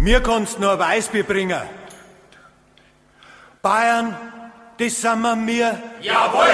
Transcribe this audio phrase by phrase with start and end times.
[0.00, 1.60] Mir kannst nur Weißbier bringen.
[3.60, 4.14] Bayern,
[4.78, 5.76] das sind wir mir.
[6.00, 6.46] Jawohl!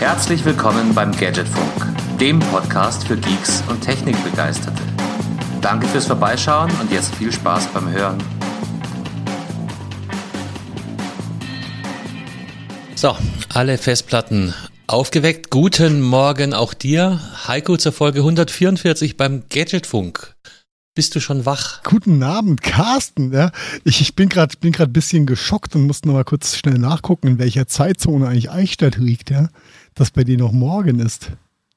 [0.00, 4.82] Herzlich willkommen beim Gadgetfunk, dem Podcast für Geeks und Technikbegeisterte.
[5.60, 8.16] Danke fürs Vorbeischauen und jetzt viel Spaß beim Hören.
[12.94, 13.14] So,
[13.52, 14.54] alle Festplatten
[14.88, 15.50] aufgeweckt.
[15.50, 17.20] Guten Morgen auch dir.
[17.46, 20.34] Heiko zur Folge 144 beim Gadgetfunk.
[20.94, 21.82] Bist du schon wach?
[21.84, 23.32] Guten Abend, Carsten.
[23.32, 23.52] Ja,
[23.84, 26.78] ich, ich bin gerade bin gerade ein bisschen geschockt und muss noch mal kurz schnell
[26.78, 29.50] nachgucken, in welcher Zeitzone eigentlich Eichstätt liegt, ja,
[29.94, 31.30] dass bei dir noch morgen ist.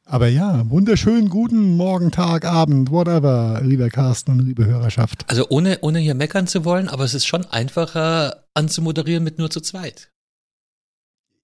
[0.05, 5.26] Aber ja, wunderschönen guten Morgen, Tag, Abend, whatever, lieber Carsten und liebe Hörerschaft.
[5.28, 9.50] Also ohne, ohne hier meckern zu wollen, aber es ist schon einfacher anzumoderieren mit nur
[9.50, 10.11] zu zweit.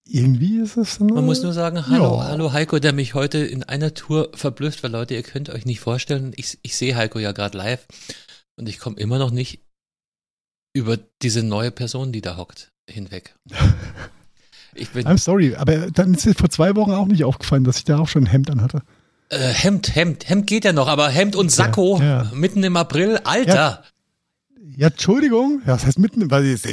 [0.10, 1.00] Irgendwie ist es.
[1.00, 2.28] Man muss nur sagen, hallo, ja.
[2.30, 5.80] hallo Heiko, der mich heute in einer Tour verblüfft, weil Leute, ihr könnt euch nicht
[5.80, 7.86] vorstellen, ich, ich sehe Heiko ja gerade live
[8.56, 9.62] und ich komme immer noch nicht
[10.74, 13.36] über diese neue Person, die da hockt, hinweg.
[14.80, 17.78] Ich bin, I'm sorry, aber dann ist dir vor zwei Wochen auch nicht aufgefallen, dass
[17.78, 18.84] ich da auch schon ein Hemd anhatte.
[19.30, 22.32] Äh, Hemd, Hemd, Hemd geht ja noch, aber Hemd und Sakko ja, ja.
[22.34, 23.84] mitten im April, Alter.
[24.76, 24.88] Ja.
[24.88, 25.62] Entschuldigung.
[25.66, 26.28] Ja, das heißt mitten.
[26.28, 26.66] Meinst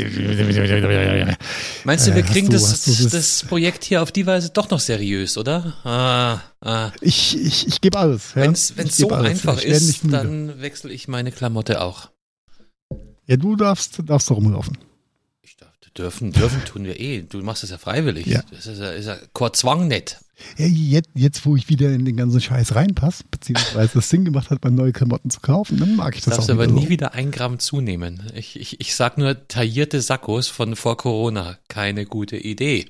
[2.07, 4.81] du, wir äh, kriegen du, das, das, das, Projekt hier auf die Weise doch noch
[4.81, 5.75] seriös, oder?
[5.85, 6.91] Ah, ah.
[7.01, 8.35] Ich, ich, ich gebe alles.
[8.35, 8.43] Ja?
[8.43, 9.31] Wenn es so alles.
[9.31, 12.11] einfach ist, dann wechsle ich meine Klamotte auch.
[13.27, 14.77] Ja, du darfst, darfst doch rumlaufen.
[15.97, 17.23] Dürfen, dürfen tun wir eh.
[17.23, 18.27] Du machst das ja freiwillig.
[18.27, 18.43] Ja.
[18.51, 20.19] Das ist ja, ist ja Zwang nicht.
[20.59, 24.51] Ja, jetzt, jetzt, wo ich wieder in den ganzen Scheiß reinpasse, beziehungsweise es Sinn gemacht
[24.51, 26.57] hat, mal neue Klamotten zu kaufen, dann mag ich das Darfst auch.
[26.57, 28.23] Darfst aber nie wieder ein Gramm zunehmen.
[28.35, 32.87] Ich, ich, ich sag nur, taillierte Sakkos von vor Corona, keine gute Idee.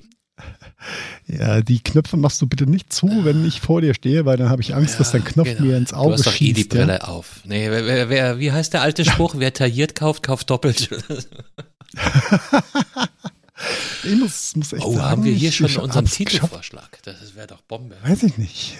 [1.27, 4.49] Ja, die Knöpfe machst du bitte nicht zu, wenn ich vor dir stehe, weil dann
[4.49, 5.61] habe ich Angst, ja, dass dein Knopf genau.
[5.61, 6.51] mir ins Auge du hast doch schießt.
[6.51, 7.01] Eh die Brille ja?
[7.01, 7.41] auf.
[7.45, 9.35] Nee, wer, wer, wie heißt der alte Spruch?
[9.37, 10.89] wer tailliert kauft, kauft doppelt.
[14.03, 16.99] Ich muss, muss echt oh, sagen, haben wir hier schon unseren Titelvorschlag?
[17.03, 17.95] Das wäre doch Bombe.
[18.03, 18.77] Weiß ich nicht.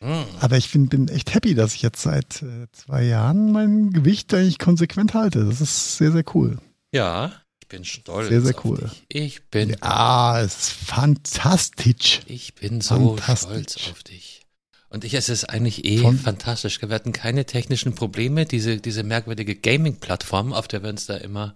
[0.00, 0.24] Hm.
[0.40, 4.32] Aber ich bin, bin echt happy, dass ich jetzt seit äh, zwei Jahren mein Gewicht
[4.32, 5.44] eigentlich konsequent halte.
[5.44, 6.58] Das ist sehr, sehr cool.
[6.92, 8.28] Ja, ich bin stolz.
[8.28, 8.78] Sehr, sehr cool.
[8.78, 9.04] Dich.
[9.08, 9.76] Ich bin.
[9.82, 12.20] Ja, es ist fantastisch.
[12.26, 14.42] Ich bin so stolz auf dich.
[14.90, 16.80] Und ich, es ist eigentlich eh Von fantastisch.
[16.80, 18.46] Wir hatten keine technischen Probleme.
[18.46, 21.54] Diese, diese merkwürdige Gaming-Plattform, auf der wir uns da immer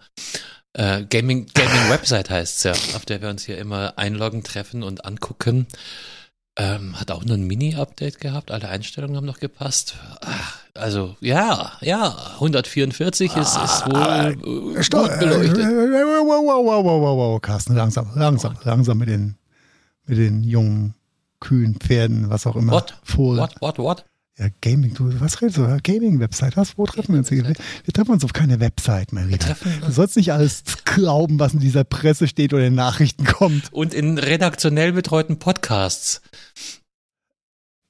[0.75, 4.83] äh, Gaming, Gaming Website heißt es ja, auf der wir uns hier immer einloggen, treffen
[4.83, 5.67] und angucken.
[6.57, 9.95] Ähm, hat auch nur ein Mini-Update gehabt, alle Einstellungen haben noch gepasst.
[10.21, 15.65] Ach, also ja, ja, 144 ist, ist wohl äh, gut beleuchtet.
[15.65, 19.37] Wow, wow, wow, wow, wow, Carsten, langsam, langsam, langsam mit den,
[20.05, 20.95] mit den jungen
[21.41, 22.73] Kühen, Pferden, was auch immer.
[22.73, 22.95] What?
[23.17, 24.05] What, what, what?
[24.39, 25.79] Ja, Gaming, du, was redest du?
[25.83, 26.79] Gaming-Website, was?
[26.79, 27.31] Wo treffen wir uns?
[27.31, 29.55] Wir, wir treffen uns auf keine Website, mein Lieber.
[29.85, 33.71] Du sollst nicht alles glauben, was in dieser Presse steht oder in Nachrichten kommt.
[33.73, 36.23] Und in redaktionell betreuten Podcasts.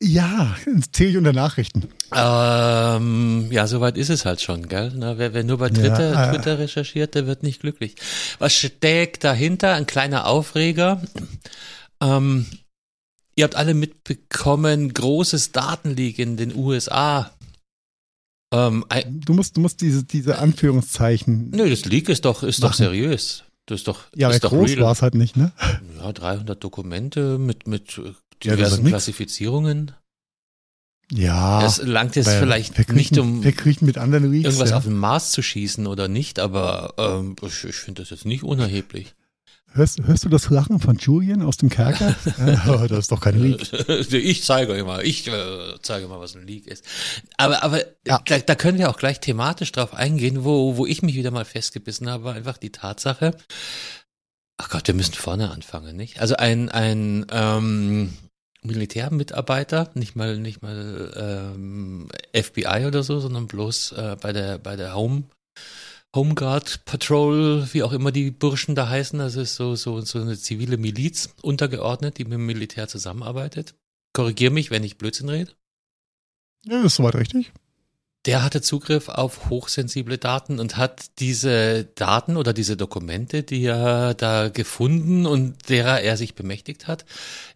[0.02, 0.56] Ja,
[0.90, 1.88] zähle ich unter Nachrichten.
[2.12, 4.92] Ähm, ja, soweit ist es halt schon, gell?
[4.96, 7.94] Na, wer, wer nur bei Twitter, ja, äh, Twitter recherchiert, der wird nicht glücklich.
[8.40, 9.74] Was steckt dahinter?
[9.74, 11.00] Ein kleiner Aufreger.
[12.00, 12.46] Ähm,
[13.34, 17.30] Ihr habt alle mitbekommen, großes Datenleak in den USA.
[18.52, 21.50] Ähm, du musst, du musst diese, diese Anführungszeichen.
[21.50, 23.44] Nö, das Leak ist doch, ist doch seriös.
[23.66, 25.52] Das ist doch, ja, ist doch groß war es halt nicht, ne?
[25.98, 28.00] Ja, 300 Dokumente mit, mit
[28.44, 29.92] diversen ja, Klassifizierungen.
[31.10, 31.64] Ja.
[31.64, 34.76] Es langt jetzt vielleicht kriegen, nicht um wir kriegen mit anderen Leaks, irgendwas ja.
[34.78, 38.44] auf den Mars zu schießen oder nicht, aber ähm, ich, ich finde das jetzt nicht
[38.44, 39.14] unerheblich.
[39.74, 42.14] Hörst, hörst du das Lachen von Julian aus dem Kerker?
[42.68, 43.72] oh, das ist doch kein Leak.
[44.12, 46.84] Ich zeige euch mal, ich äh, zeige mal, was ein Leak ist.
[47.38, 48.20] Aber, aber ja.
[48.24, 51.46] da, da, können wir auch gleich thematisch drauf eingehen, wo, wo ich mich wieder mal
[51.46, 53.34] festgebissen habe, einfach die Tatsache.
[54.58, 56.20] Ach Gott, wir müssen vorne anfangen, nicht?
[56.20, 58.12] Also ein, ein ähm,
[58.62, 61.12] Militärmitarbeiter, nicht mal, nicht mal
[61.54, 65.24] ähm, FBI oder so, sondern bloß äh, bei der, bei der Home
[66.14, 69.18] Homeguard Patrol, wie auch immer die Burschen da heißen.
[69.18, 73.74] Das ist so, so, so eine zivile Miliz untergeordnet, die mit dem Militär zusammenarbeitet.
[74.12, 75.52] Korrigier mich, wenn ich Blödsinn rede.
[76.66, 77.52] Ja, ist soweit richtig.
[78.26, 84.14] Der hatte Zugriff auf hochsensible Daten und hat diese Daten oder diese Dokumente, die er
[84.14, 87.04] da gefunden und derer er sich bemächtigt hat,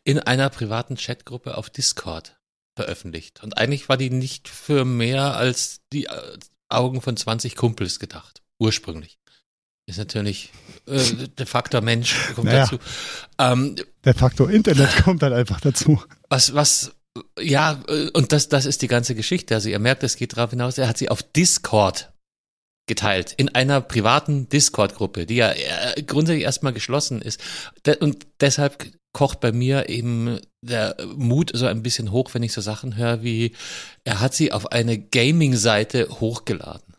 [0.02, 2.40] in einer privaten Chatgruppe auf Discord
[2.74, 3.44] veröffentlicht.
[3.44, 6.38] Und eigentlich war die nicht für mehr als die äh,
[6.68, 9.18] Augen von 20 Kumpels gedacht ursprünglich.
[9.88, 10.50] Ist natürlich
[10.86, 10.98] äh,
[11.38, 12.78] der Faktor Mensch kommt naja, dazu.
[13.38, 16.02] Ähm, der Faktor Internet kommt dann einfach dazu.
[16.28, 16.92] Was, was
[17.38, 19.54] Ja, äh, und das, das ist die ganze Geschichte.
[19.54, 22.12] Also ihr merkt, es geht darauf hinaus, er hat sie auf Discord
[22.88, 27.40] geteilt, in einer privaten Discord-Gruppe, die ja äh, grundsätzlich erstmal geschlossen ist.
[28.00, 32.60] Und deshalb kocht bei mir eben der Mut so ein bisschen hoch, wenn ich so
[32.60, 33.52] Sachen höre wie,
[34.04, 36.95] er hat sie auf eine Gaming-Seite hochgeladen.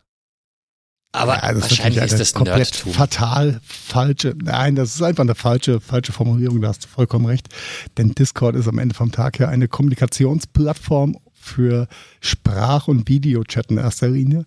[1.12, 2.92] Aber ja, das wahrscheinlich ist, das komplett Nerdtum.
[2.92, 4.34] fatal falsche.
[4.42, 6.60] Nein, das ist einfach eine falsche, falsche Formulierung.
[6.60, 7.48] Da hast du vollkommen recht.
[7.96, 11.88] Denn Discord ist am Ende vom Tag her eine Kommunikationsplattform für
[12.20, 14.44] Sprach- und Videochat in erster Linie,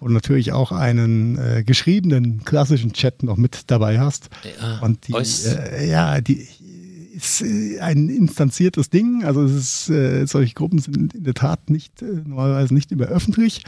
[0.00, 4.28] wo du natürlich auch einen äh, geschriebenen klassischen Chat noch mit dabei hast.
[4.60, 6.48] Ja, und die, äh, ja, die
[7.22, 9.24] ist äh, ein instanziertes Ding.
[9.24, 13.06] Also es ist, äh, solche Gruppen sind in der Tat nicht äh, normalerweise nicht immer
[13.06, 13.64] öffentlich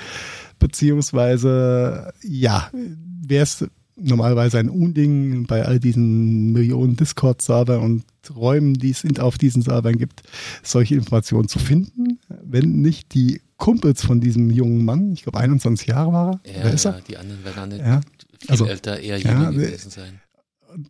[0.59, 3.65] beziehungsweise ja, wäre es
[3.97, 8.05] normalerweise ein Unding bei all diesen Millionen Discord-Servern und
[8.35, 10.23] Räumen, die es auf diesen Servern gibt,
[10.63, 15.89] solche Informationen zu finden, wenn nicht die Kumpels von diesem jungen Mann, ich glaube 21
[15.89, 17.01] Jahre war er, ja, er?
[17.03, 18.01] die anderen werden alle ja.
[18.41, 20.21] viel also, älter, eher jünger ja, gewesen sein.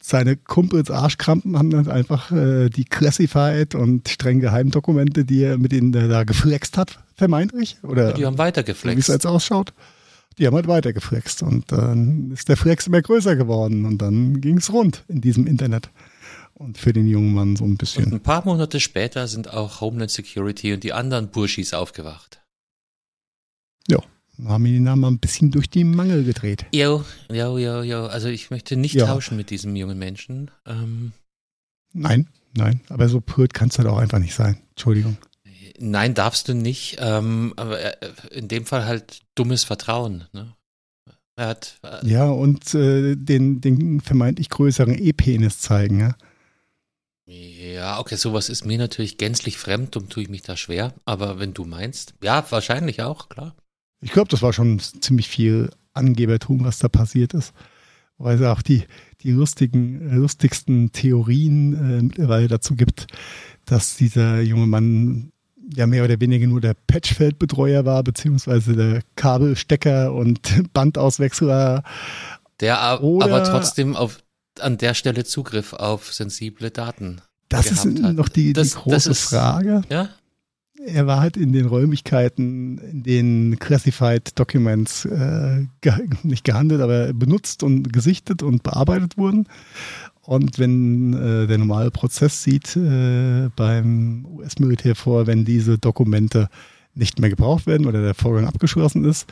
[0.02, 5.72] Seine Kumpels Arschkrampen haben dann einfach äh, die Classified und streng Geheimdokumente, die er mit
[5.72, 7.78] denen da geflext hat, vermeintlich.
[7.82, 8.96] Oder die haben weitergeflext.
[8.96, 9.72] Wie es jetzt ausschaut.
[10.38, 11.42] Die haben halt weitergeflext.
[11.42, 13.84] Und dann ist der Flex immer größer geworden.
[13.84, 15.90] Und dann ging es rund in diesem Internet.
[16.54, 18.06] Und für den jungen Mann so ein bisschen.
[18.06, 22.40] Und ein paar Monate später sind auch Homeland Security und die anderen Burschis aufgewacht.
[23.88, 23.98] Ja,
[24.44, 26.66] haben die Namen ein bisschen durch die Mangel gedreht.
[26.72, 28.06] Jo, jo, jo, jo.
[28.06, 29.06] Also ich möchte nicht ja.
[29.06, 30.50] tauschen mit diesem jungen Menschen.
[30.66, 31.12] Ähm,
[31.92, 32.80] nein, nein.
[32.88, 34.58] Aber so purt kannst du halt auch einfach nicht sein.
[34.70, 35.16] Entschuldigung.
[35.78, 36.96] Nein, darfst du nicht.
[37.00, 40.24] Ähm, aber äh, in dem Fall halt dummes Vertrauen.
[40.32, 40.54] Ne?
[41.36, 46.00] Er hat, äh, ja, und äh, den, den vermeintlich größeren E-Penis zeigen.
[46.00, 46.16] Ja?
[47.26, 50.94] ja, okay, sowas ist mir natürlich gänzlich fremd, und tue ich mich da schwer.
[51.04, 53.56] Aber wenn du meinst, ja, wahrscheinlich auch, klar.
[54.04, 57.54] Ich glaube, das war schon ziemlich viel Angebertum, was da passiert ist.
[58.18, 58.84] Weil es auch die,
[59.22, 63.06] die lustigen, lustigsten Theorien äh, mittlerweile dazu gibt,
[63.64, 65.32] dass dieser junge Mann
[65.74, 71.82] ja mehr oder weniger nur der Patchfeldbetreuer war, beziehungsweise der Kabelstecker und Bandauswechsler.
[72.60, 74.22] Der aber trotzdem auf,
[74.60, 77.22] an der Stelle Zugriff auf sensible Daten.
[77.48, 78.14] Das ist hat.
[78.14, 79.80] noch die, das, die große ist, Frage.
[79.88, 80.10] Ja?
[80.86, 85.92] Er war halt in den Räumlichkeiten, in denen Classified Documents äh, ge
[86.22, 89.46] nicht gehandelt, aber benutzt und gesichtet und bearbeitet wurden.
[90.22, 96.48] Und wenn äh, der normale Prozess sieht äh, beim US-Militär vor, wenn diese Dokumente
[96.94, 99.26] nicht mehr gebraucht werden oder der Vorgang abgeschlossen ist,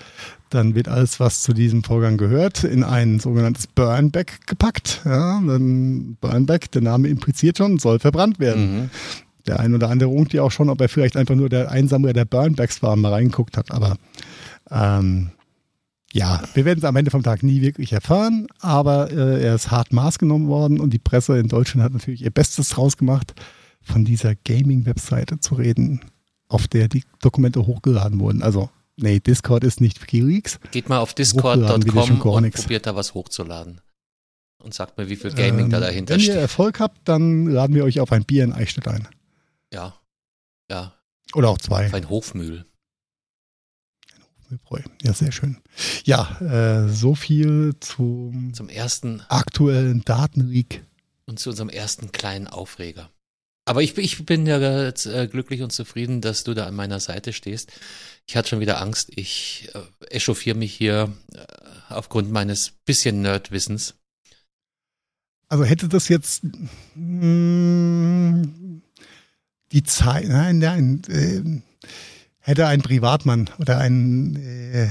[0.50, 5.02] dann wird alles, was zu diesem Vorgang gehört, in ein sogenanntes Burnback gepackt.
[5.04, 8.74] Ja, dann Burnback, der Name impliziert schon, soll verbrannt werden.
[8.74, 8.90] Mhm.
[9.46, 12.12] Der ein oder andere unkt ja auch schon, ob er vielleicht einfach nur der Einsammler
[12.12, 13.70] der Burnbacks war, mal reingeguckt hat.
[13.70, 13.96] Aber
[14.70, 15.30] ähm,
[16.12, 19.70] ja, wir werden es am Ende vom Tag nie wirklich erfahren, aber äh, er ist
[19.70, 23.34] hart maßgenommen worden und die Presse in Deutschland hat natürlich ihr Bestes draus gemacht,
[23.80, 26.00] von dieser Gaming-Webseite zu reden,
[26.48, 28.42] auf der die Dokumente hochgeladen wurden.
[28.42, 30.60] Also, nee, Discord ist nicht WikiLeaks.
[30.70, 33.80] Geht mal auf discord.com und probiert da was hochzuladen.
[34.58, 36.28] Und sagt mir, wie viel Gaming ähm, da dahinter steht.
[36.28, 39.08] Wenn ihr Erfolg habt, dann laden wir euch auf ein Bier in Eichstätt ein.
[39.72, 39.98] Ja,
[40.70, 40.94] ja.
[41.34, 41.92] Oder auch zwei.
[41.92, 42.66] Ein Hofmühl.
[44.52, 44.80] Milbräu.
[45.02, 45.56] Ja, sehr schön.
[46.04, 50.84] Ja, äh, so viel zum, zum ersten aktuellen Datenleak.
[51.24, 53.10] Und zu unserem ersten kleinen Aufreger.
[53.64, 57.00] Aber ich, ich bin ja jetzt, äh, glücklich und zufrieden, dass du da an meiner
[57.00, 57.72] Seite stehst.
[58.26, 59.10] Ich hatte schon wieder Angst.
[59.14, 61.44] Ich äh, echauffiere mich hier äh,
[61.88, 63.94] aufgrund meines bisschen Nerdwissens.
[65.48, 66.52] Also hätte das jetzt mh,
[66.94, 68.61] hm,
[69.72, 71.62] die Zeit, nein, nein, äh,
[72.38, 74.88] hätte ein Privatmann oder ein, äh,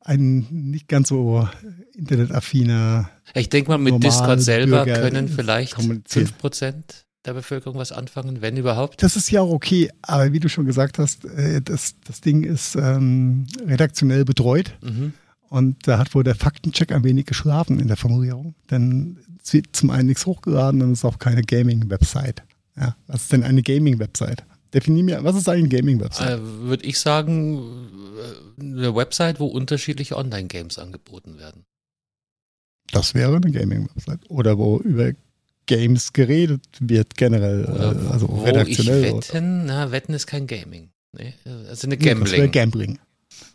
[0.00, 1.48] ein nicht ganz so
[1.94, 3.10] internetaffiner.
[3.34, 5.76] Ich denke mal, mit Discord selber Bürger können vielleicht
[6.06, 9.02] fünf Prozent der Bevölkerung was anfangen, wenn überhaupt.
[9.02, 12.42] Das ist ja auch okay, aber wie du schon gesagt hast, äh, das, das Ding
[12.42, 14.76] ist ähm, redaktionell betreut.
[14.82, 15.12] Mhm.
[15.48, 18.54] Und da hat wohl der Faktencheck ein wenig geschlafen in der Formulierung.
[18.70, 22.42] Denn es wird zum einen nichts hochgeladen und es ist auch keine Gaming-Website.
[22.76, 24.44] Ja, was ist denn eine Gaming-Website?
[24.72, 26.38] Definier mir, was ist eine Gaming-Website?
[26.38, 27.58] Äh, Würde ich sagen,
[28.58, 31.66] äh, eine Website, wo unterschiedliche Online-Games angeboten werden.
[32.90, 34.20] Das wäre eine Gaming-Website.
[34.30, 35.12] Oder wo über
[35.66, 39.04] Games geredet wird generell, oder äh, also wo redaktionell.
[39.04, 40.90] Ich wetten, na, wetten ist kein Gaming.
[41.12, 41.34] Nee,
[41.68, 42.24] also eine Gambling.
[42.24, 42.98] das wäre Gambling.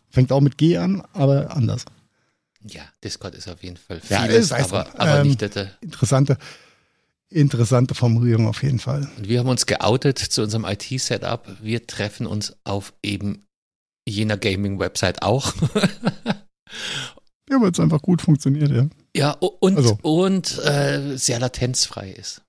[0.09, 1.85] Fängt auch mit G an, aber anders.
[2.63, 5.67] Ja, Discord ist auf jeden Fall vieles, ja, aber, aber ähm, nicht das.
[5.81, 6.37] Interessante
[7.29, 9.09] interessante Formulierung auf jeden Fall.
[9.17, 11.57] Und wir haben uns geoutet zu unserem IT-Setup.
[11.61, 13.45] Wir treffen uns auf eben
[14.07, 15.53] jener Gaming-Website auch.
[17.49, 18.87] ja, weil es einfach gut funktioniert, ja.
[19.15, 19.97] Ja, und, also.
[20.01, 22.43] und äh, sehr latenzfrei ist.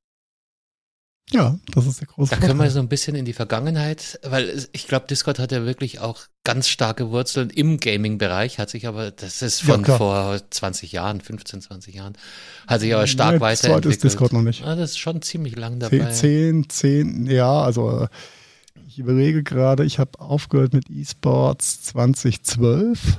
[1.33, 2.49] Ja, das ist der große Da Vorteil.
[2.49, 6.01] können wir so ein bisschen in die Vergangenheit, weil ich glaube, Discord hat ja wirklich
[6.01, 10.93] auch ganz starke Wurzeln im Gaming-Bereich, hat sich aber, das ist von ja, vor 20
[10.93, 12.17] Jahren, 15, 20 Jahren,
[12.67, 13.85] hat sich aber stark nee, weiterentwickelt.
[13.85, 14.65] So ist Discord noch nicht.
[14.65, 16.11] Ah, das ist schon ziemlich lang dabei.
[16.11, 18.09] 10, 10, ja, also
[18.87, 23.19] ich überlege gerade, ich habe aufgehört mit E-Sports 2012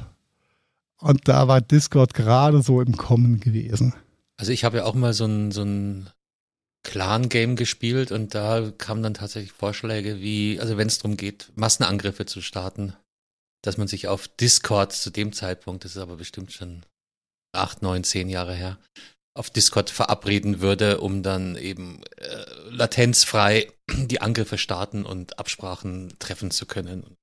[0.98, 3.94] und da war Discord gerade so im Kommen gewesen.
[4.38, 6.10] Also ich habe ja auch mal so ein, so ein
[6.83, 12.25] Clan-Game gespielt und da kamen dann tatsächlich Vorschläge wie, also wenn es darum geht, Massenangriffe
[12.25, 12.93] zu starten,
[13.63, 16.83] dass man sich auf Discord zu dem Zeitpunkt, das ist aber bestimmt schon
[17.53, 18.77] acht, neun, zehn Jahre her,
[19.38, 26.51] auf Discord verabreden würde, um dann eben äh, latenzfrei die Angriffe starten und Absprachen treffen
[26.51, 27.15] zu können.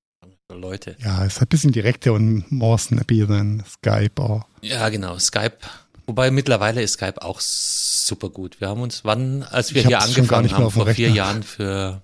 [0.48, 0.96] Leute.
[1.00, 4.44] Ja, es ist ein bisschen direkter und than Skype auch.
[4.62, 5.18] Ja, genau.
[5.18, 5.58] Skype
[6.06, 8.60] Wobei mittlerweile ist Skype auch super gut.
[8.60, 12.02] Wir haben uns wann, als wir ich hier angefangen haben, vor vier Jahren für,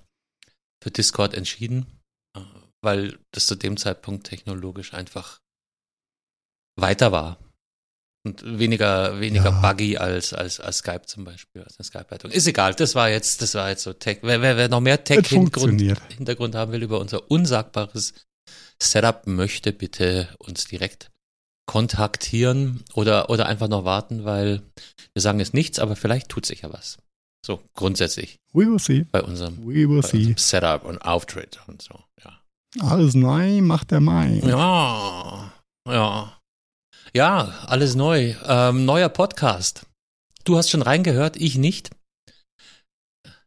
[0.82, 1.86] für Discord entschieden,
[2.36, 2.40] äh,
[2.82, 5.38] weil das zu dem Zeitpunkt technologisch einfach
[6.76, 7.38] weiter war.
[8.24, 9.60] Und weniger, weniger ja.
[9.60, 12.30] buggy als, als, als Skype zum Beispiel, als eine Skype-Leitung.
[12.30, 14.18] Ist egal, das war jetzt, das war jetzt so Tech.
[14.22, 15.80] Wer, wer, wer noch mehr Tech-Hintergrund
[16.16, 18.14] Hintergrund haben will über unser unsagbares
[18.80, 21.11] Setup, möchte bitte uns direkt
[21.66, 24.62] kontaktieren oder, oder einfach noch warten, weil
[25.14, 26.98] wir sagen es nichts, aber vielleicht tut sich ja was.
[27.44, 28.38] So, grundsätzlich.
[28.52, 29.04] We will see.
[29.10, 30.18] Bei unserem, We will see.
[30.18, 32.38] Unserem Setup und Auftritt und so, ja.
[32.80, 34.40] Alles neu macht der Mai.
[34.44, 35.52] Ja,
[35.88, 36.38] ja.
[37.14, 38.34] Ja, alles neu.
[38.46, 39.86] Ähm, neuer Podcast.
[40.44, 41.90] Du hast schon reingehört, ich nicht.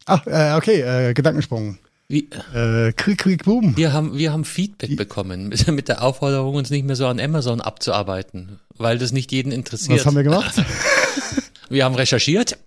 [0.05, 1.79] Ach, äh, okay, äh, Gedankensprung.
[2.07, 3.75] Wie, äh, Krieg, Krieg, Boom.
[3.75, 4.95] Wir haben, wir haben Feedback Wie?
[4.95, 9.51] bekommen mit, der Aufforderung, uns nicht mehr so an Amazon abzuarbeiten, weil das nicht jeden
[9.51, 9.99] interessiert.
[9.99, 10.53] Was haben wir gemacht?
[11.69, 12.59] wir haben recherchiert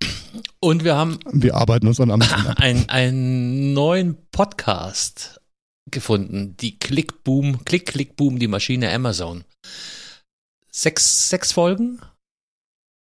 [0.58, 1.20] und wir haben.
[1.30, 2.48] Wir arbeiten uns an Amazon.
[2.56, 5.40] Ein, einen neuen Podcast
[5.88, 6.56] gefunden.
[6.56, 9.44] Die Click Boom, Click, Click Boom, die Maschine Amazon.
[10.72, 12.00] Sechs, sechs Folgen?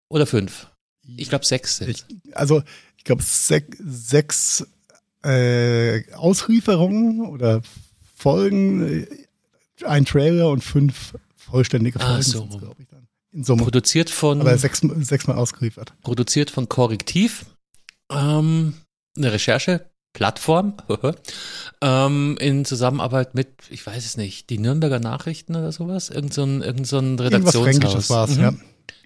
[0.08, 0.68] Oder fünf?
[1.16, 1.90] Ich glaube sechs sind.
[1.90, 2.04] Ich,
[2.34, 2.62] also,
[2.96, 4.66] ich glaube sech, sechs
[5.24, 7.62] äh, Auslieferungen oder
[8.14, 9.06] Folgen, äh,
[9.84, 12.46] ein Trailer und fünf vollständige Folgen, ah, so.
[12.46, 13.08] glaube ich dann.
[13.32, 13.64] In Summe.
[13.64, 14.40] Produziert von.
[14.40, 15.92] Aber sechs, sechsmal ausgeliefert.
[16.02, 17.46] Produziert von Korrektiv.
[18.10, 18.74] Ähm,
[19.16, 20.74] eine Recherche-Plattform
[21.80, 26.10] ähm, in Zusammenarbeit mit, ich weiß es nicht, die Nürnberger Nachrichten oder sowas?
[26.10, 27.54] Irgend so ein, irgend so ein Redaktionshaus.
[27.54, 28.42] Irgendwas Fränkisches war es, mhm.
[28.42, 28.54] ja.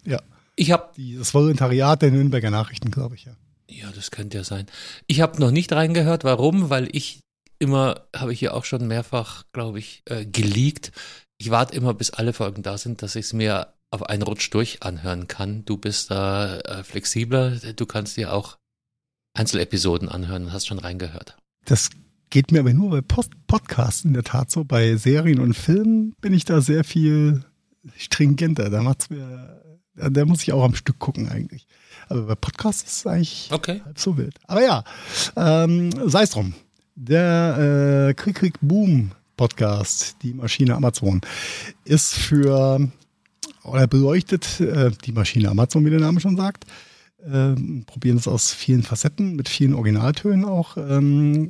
[0.05, 0.23] ja.
[0.57, 3.33] Ich habe das Volontariat der Nürnberger Nachrichten, glaube ich, ja.
[3.71, 4.67] Ja, das könnte ja sein.
[5.07, 6.25] Ich habe noch nicht reingehört.
[6.25, 6.71] Warum?
[6.71, 7.21] Weil ich
[7.59, 10.93] immer, habe ich ja auch schon mehrfach, glaube ich, äh, geleakt.
[11.39, 14.53] Ich warte immer, bis alle Folgen da sind, dass ich es mir auf einen Rutsch
[14.53, 15.65] durch anhören kann.
[15.65, 17.57] Du bist da äh, flexibler.
[17.57, 18.59] Du kannst dir auch
[19.35, 21.37] Einzelepisoden anhören und hast schon reingehört.
[21.65, 21.91] Das
[22.31, 24.65] geht mir aber nur bei Post Podcasts in der Tat so.
[24.65, 27.45] Bei Serien und Filmen bin ich da sehr viel
[27.97, 28.71] stringenter.
[28.71, 29.63] Da macht's mir,
[29.99, 31.67] da muss ich auch am Stück gucken eigentlich.
[32.09, 33.81] Aber bei Podcasts ist es eigentlich okay.
[33.85, 34.35] halb so wild.
[34.47, 34.85] Aber ja,
[35.37, 36.55] ähm, sei es drum.
[36.95, 41.21] Der äh, Krieg, Krieg, Boom Podcast, die Maschine Amazon,
[41.85, 42.91] ist für,
[43.63, 46.65] oder beleuchtet äh, die Maschine Amazon, wie der Name schon sagt.
[47.25, 51.49] Ähm, probieren es aus vielen Facetten, mit vielen Originaltönen auch ähm,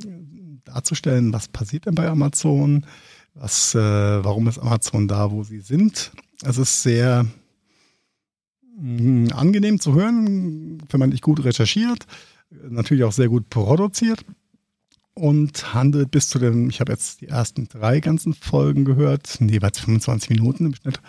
[0.65, 2.85] darzustellen, was passiert denn bei Amazon,
[3.33, 6.11] was, äh, warum ist Amazon da, wo sie sind.
[6.43, 7.25] Es ist sehr
[8.81, 12.05] Mm, angenehm zu hören, wenn man nicht gut recherchiert,
[12.69, 14.23] natürlich auch sehr gut produziert
[15.15, 19.79] und handelt bis zu den, ich habe jetzt die ersten drei ganzen Folgen gehört, jeweils
[19.79, 21.01] 25 Minuten im Schnitt,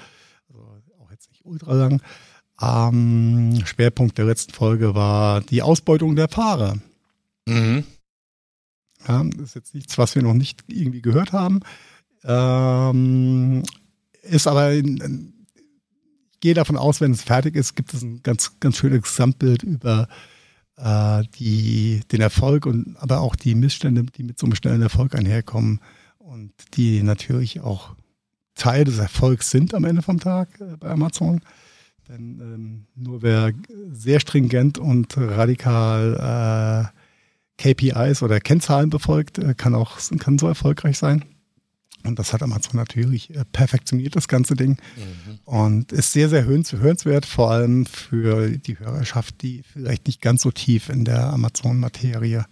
[0.48, 0.64] also
[1.00, 2.02] auch jetzt nicht ultra lang.
[2.60, 6.76] Ähm, Schwerpunkt der letzten Folge war die Ausbeutung der Fahrer.
[7.46, 7.84] Mhm.
[9.06, 11.60] Ja, das ist jetzt nichts, was wir noch nicht irgendwie gehört haben.
[12.24, 13.62] Ähm,
[14.22, 15.39] ist aber in,
[16.40, 20.08] gehe davon aus, wenn es fertig ist, gibt es ein ganz, ganz schönes Gesamtbild über
[20.76, 25.14] äh, die, den Erfolg und aber auch die Missstände, die mit so einem schnellen Erfolg
[25.14, 25.80] einherkommen
[26.18, 27.94] und die natürlich auch
[28.54, 31.40] Teil des Erfolgs sind am Ende vom Tag äh, bei Amazon.
[32.08, 33.52] Denn ähm, nur wer
[33.92, 37.00] sehr stringent und radikal äh,
[37.62, 41.24] KPIs oder Kennzahlen befolgt, äh, kann auch kann so erfolgreich sein.
[42.04, 44.78] Und das hat Amazon natürlich äh, perfektioniert, das ganze Ding.
[44.96, 45.38] Mhm.
[45.44, 50.50] Und ist sehr, sehr hörenswert, vor allem für die Hörerschaft, die vielleicht nicht ganz so
[50.50, 52.46] tief in der Amazon-Materie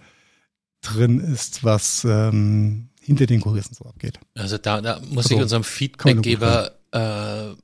[0.80, 4.18] drin ist, was ähm, hinter den Kulissen so abgeht.
[4.34, 7.54] Also da, da muss also, ich unserem Feedbackgeber äh,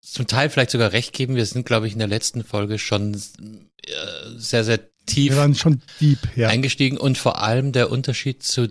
[0.00, 1.36] zum Teil vielleicht sogar recht geben.
[1.36, 3.18] Wir sind, glaube ich, in der letzten Folge schon äh,
[4.36, 6.48] sehr, sehr tief Wir waren schon deep, ja.
[6.48, 8.68] eingestiegen und vor allem der Unterschied zu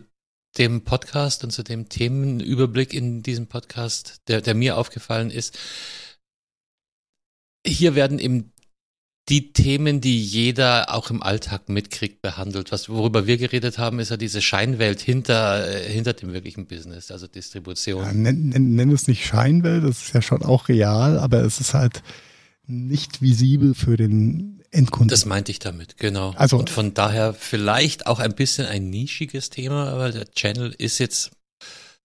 [0.59, 5.57] dem Podcast und zu dem Themenüberblick in diesem Podcast, der, der mir aufgefallen ist.
[7.65, 8.51] Hier werden eben
[9.29, 12.71] die Themen, die jeder auch im Alltag mitkriegt, behandelt.
[12.71, 17.11] Was, worüber wir geredet haben, ist ja diese Scheinwelt hinter, äh, hinter dem wirklichen Business,
[17.11, 18.03] also Distribution.
[18.03, 21.59] Ja, nenn, nenn, nenn es nicht Scheinwelt, das ist ja schon auch real, aber es
[21.59, 22.01] ist halt
[22.65, 25.09] nicht visibel für den Endkunden.
[25.09, 26.33] Das meinte ich damit, genau.
[26.35, 30.99] Also, Und von daher vielleicht auch ein bisschen ein nischiges Thema, aber der Channel ist
[30.99, 31.31] jetzt,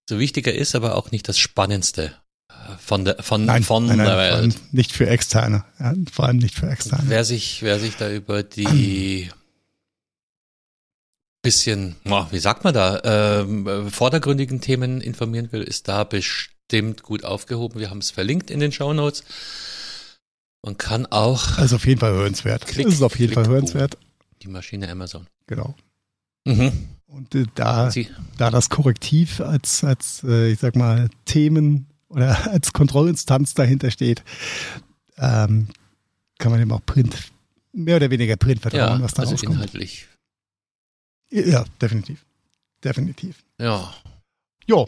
[0.09, 2.15] so wichtiger ist, aber auch nicht das Spannendste
[2.79, 4.73] von der von nein, von nein, nein, der Welt.
[4.73, 7.05] nicht für externe, ja, vor allem nicht für externe.
[7.07, 9.31] Wer sich wer sich da über die
[11.43, 11.97] bisschen,
[12.31, 13.03] wie sagt man da,
[13.43, 17.79] ähm, vordergründigen Themen informieren will, ist da bestimmt gut aufgehoben.
[17.79, 19.25] Wir haben es verlinkt in den Show Notes
[20.65, 21.59] und kann auch.
[21.59, 22.67] Also auf jeden Fall hörenswert.
[22.67, 23.99] Klick, das ist auf jeden Fall hörenswert.
[24.41, 25.27] Die Maschine Amazon.
[25.47, 25.75] Genau.
[26.47, 26.89] Mhm.
[27.07, 27.91] Und äh, da,
[28.39, 34.25] da das Korrektiv als, als äh, ich sag mal, Themen oder als Kontrollinstanz dahinter steht,
[35.19, 35.69] ähm,
[36.39, 37.15] kann man dem auch Print,
[37.73, 39.57] mehr oder weniger Print vertrauen, ja, was da also rauskommt.
[39.57, 40.09] inhaltlich.
[41.31, 42.25] Ja, definitiv.
[42.83, 43.45] Definitiv.
[43.61, 43.93] Ja.
[44.67, 44.87] Ja,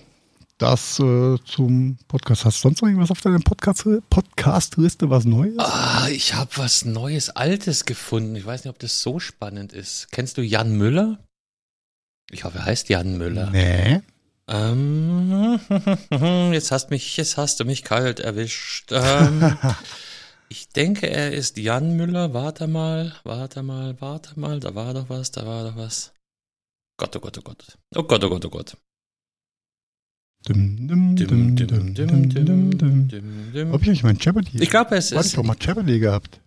[0.59, 2.45] das äh, zum Podcast.
[2.45, 5.59] Hast du sonst noch irgendwas auf deiner Podcast-Liste, Podcast was Neues?
[5.59, 8.37] Ah, ich habe was Neues, Altes gefunden.
[8.37, 10.11] Ich weiß nicht, ob das so spannend ist.
[10.13, 11.19] Kennst du Jan Müller?
[12.31, 13.51] Ich hoffe, er heißt Jan Müller.
[13.51, 14.01] Nee.
[14.49, 15.61] Ähm,
[16.53, 18.93] jetzt hast mich, jetzt hast du mich kalt erwischt.
[18.93, 19.59] Ähm,
[20.49, 22.33] ich denke, er ist Jan Müller.
[22.33, 24.61] Warte mal, warte mal, warte mal.
[24.61, 26.13] Da war doch was, da war doch was.
[26.99, 27.79] Gott, oh Gott, oh Gott.
[27.95, 28.77] Oh Gott, oh Gott, oh Gott.
[30.47, 31.57] Dum, dum, dum.
[33.73, 34.59] Ob ich mein Jeopardy?
[34.61, 35.27] Ich glaube, es ist.
[35.27, 36.40] Ich doch mal Jeopardy gehabt.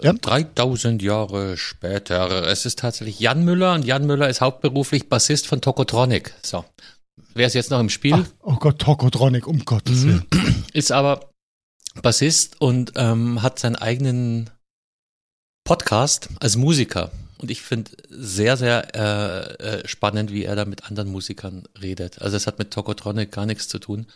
[0.00, 0.12] Ja.
[0.12, 2.46] 3000 Jahre später.
[2.46, 6.32] Es ist tatsächlich Jan Müller und Jan Müller ist hauptberuflich Bassist von Tokotronic.
[6.42, 6.64] So.
[7.34, 8.14] Wer ist jetzt noch im Spiel?
[8.14, 10.24] Ach, oh Gott, Tokotronic, um Gottes Willen.
[10.72, 11.28] Ist aber
[12.02, 14.48] Bassist und ähm, hat seinen eigenen
[15.64, 17.10] Podcast als Musiker.
[17.42, 22.22] Und ich finde sehr, sehr äh, äh, spannend, wie er da mit anderen Musikern redet.
[22.22, 24.06] Also es hat mit Tokotronic gar nichts zu tun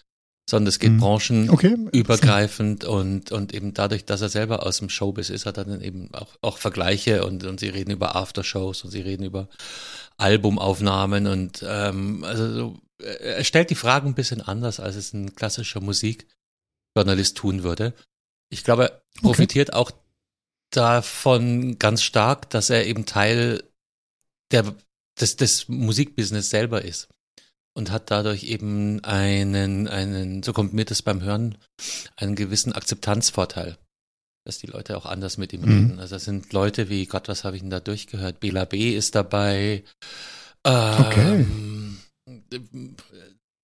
[0.48, 1.00] sondern es geht mhm.
[1.00, 2.94] branchenübergreifend okay.
[2.94, 6.08] und, und eben dadurch, dass er selber aus dem Showbiz ist, hat er dann eben
[6.14, 9.48] auch, auch Vergleiche und, und sie reden über Aftershows und sie reden über
[10.18, 15.34] Albumaufnahmen und ähm, also so, er stellt die Fragen ein bisschen anders, als es ein
[15.34, 17.92] klassischer Musikjournalist tun würde.
[18.48, 19.78] Ich glaube, er profitiert okay.
[19.78, 19.90] auch
[20.70, 23.62] davon ganz stark, dass er eben Teil
[24.52, 24.74] der,
[25.20, 27.08] des, des Musikbusiness selber ist
[27.76, 31.58] und hat dadurch eben einen, einen, so kommt mir das beim Hören,
[32.16, 33.76] einen gewissen Akzeptanzvorteil,
[34.44, 35.68] dass die Leute auch anders mit ihm mhm.
[35.68, 36.00] reden.
[36.00, 38.40] Also das sind Leute wie, Gott, was habe ich denn da durchgehört?
[38.40, 39.84] Bela B ist dabei.
[40.64, 41.46] Ähm, okay.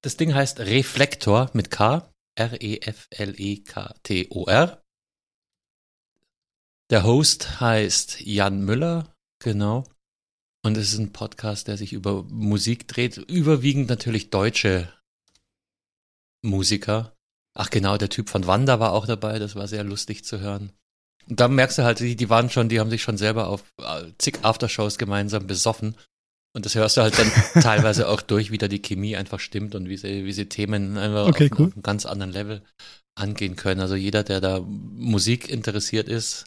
[0.03, 3.23] Das Ding heißt Reflektor mit K, R-E-F-L-E-K-T-O-R.
[6.93, 9.85] Der Host heißt Jan Müller, genau.
[10.63, 14.93] Und es ist ein Podcast, der sich über Musik dreht, überwiegend natürlich deutsche
[16.43, 17.17] Musiker.
[17.55, 20.71] Ach genau, der Typ von Wanda war auch dabei, das war sehr lustig zu hören.
[21.27, 23.65] Und da merkst du halt, die, die waren schon, die haben sich schon selber auf
[23.81, 25.97] äh, zig Aftershows gemeinsam besoffen.
[26.55, 29.75] Und das hörst du halt dann teilweise auch durch, wie da die Chemie einfach stimmt
[29.75, 31.67] und wie sie, wie sie Themen einfach okay, auf, cool.
[31.69, 32.63] auf einem ganz anderen Level
[33.15, 33.81] angehen können.
[33.81, 36.45] Also jeder, der da Musik interessiert ist,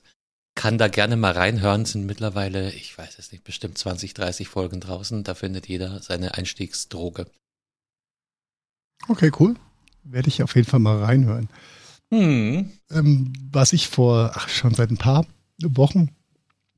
[0.56, 1.86] kann da gerne mal reinhören.
[1.86, 5.24] Sind mittlerweile, ich weiß es nicht, bestimmt 20, 30 Folgen draußen.
[5.24, 7.28] Da findet jeder seine Einstiegsdroge.
[9.08, 9.56] Okay, cool.
[10.04, 11.50] Werde ich auf jeden Fall mal reinhören.
[12.12, 12.72] Hm.
[12.92, 15.26] Ähm, was ich vor ach, schon seit ein paar
[15.62, 16.16] Wochen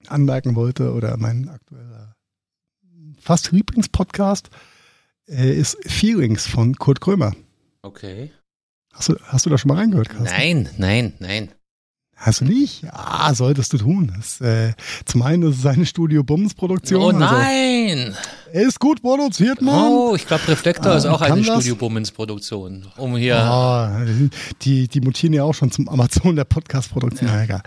[0.08, 2.16] anmerken wollte oder mein aktueller
[3.20, 4.50] fast Lieblingspodcast
[5.28, 7.36] äh, ist Feelings von Kurt Krömer.
[7.82, 8.32] Okay.
[8.94, 10.26] Hast du, hast du da schon mal reingehört, Carsten?
[10.26, 11.52] Nein, nein, nein.
[12.17, 12.82] Hast du nicht?
[12.82, 14.12] Ja, solltest du tun.
[14.15, 14.73] Das, äh,
[15.06, 16.99] zum einen ist es eine Studio Bums Produktion.
[16.99, 18.15] Oh also nein!
[18.51, 19.91] Also, ist gut produziert, Mann.
[19.91, 22.88] Oh, ich glaube Reflektor äh, ist auch eine Studio Bums Produktion.
[22.97, 23.47] Um hier.
[23.47, 23.88] Oh,
[24.63, 27.30] die, die mutieren ja auch schon zum Amazon der Podcast-Produktion.
[27.30, 27.43] Ja.
[27.43, 27.62] egal.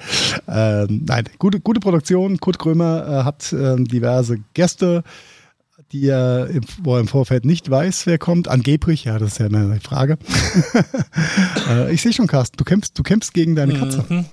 [0.48, 2.38] Ähm, nein, gute, gute Produktion.
[2.40, 5.04] Kurt Krömer äh, hat äh, diverse Gäste
[5.92, 8.48] die er, im, wo er im Vorfeld nicht weiß, wer kommt.
[8.48, 10.18] Angeblich, ja, das ist ja eine Frage.
[11.68, 14.04] äh, ich sehe schon, Carsten, du kämpfst, du kämpfst gegen deine Katze.
[14.08, 14.26] Mhm.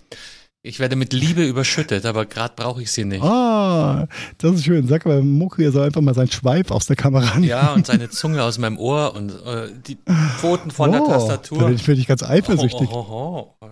[0.63, 3.23] Ich werde mit Liebe überschüttet, aber gerade brauche ich sie nicht.
[3.23, 4.87] Ah, das ist schön.
[4.87, 7.47] Sag mal, Mokri, er soll einfach mal seinen Schweif aus der Kamera nehmen.
[7.47, 9.97] Ja, und seine Zunge aus meinem Ohr und äh, die
[10.37, 11.59] Pfoten von oh, der Tastatur.
[11.59, 12.89] Da bin ich für dich ganz eifersüchtig.
[12.91, 13.69] Oh, oh, oh,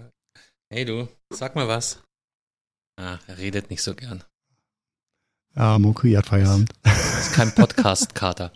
[0.71, 2.02] hey du, sag mal was.
[2.98, 4.24] Ah, er redet nicht so gern.
[5.56, 6.70] Ja, Mokri hat Feierabend.
[6.84, 8.52] Das ist kein Podcast-Kater.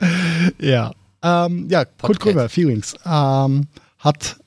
[0.58, 0.92] ja.
[1.22, 2.94] Ähm, ja, Kurt Krömer, Feelings.
[3.04, 3.66] Ähm,
[3.98, 4.38] hat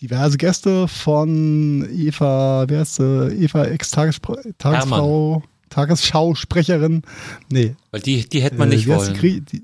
[0.00, 3.28] diverse Gäste von Eva, wer ist sie?
[3.28, 7.02] Eva Ex-Tagesfrau, Tagesschausprecherin.
[7.50, 7.76] Nee.
[7.92, 9.14] Weil die, die hätte man nicht äh, wollen.
[9.20, 9.62] Die, die,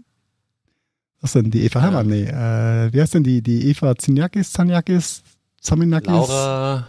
[1.21, 1.87] was denn, die Eva ja.
[1.87, 2.07] Herrmann?
[2.07, 2.25] Nee.
[2.25, 3.43] Äh, wie heißt denn die?
[3.43, 5.23] Die Eva Ziniakis, Zaniakis,
[5.61, 6.09] Zaminakis?
[6.09, 6.87] Laura,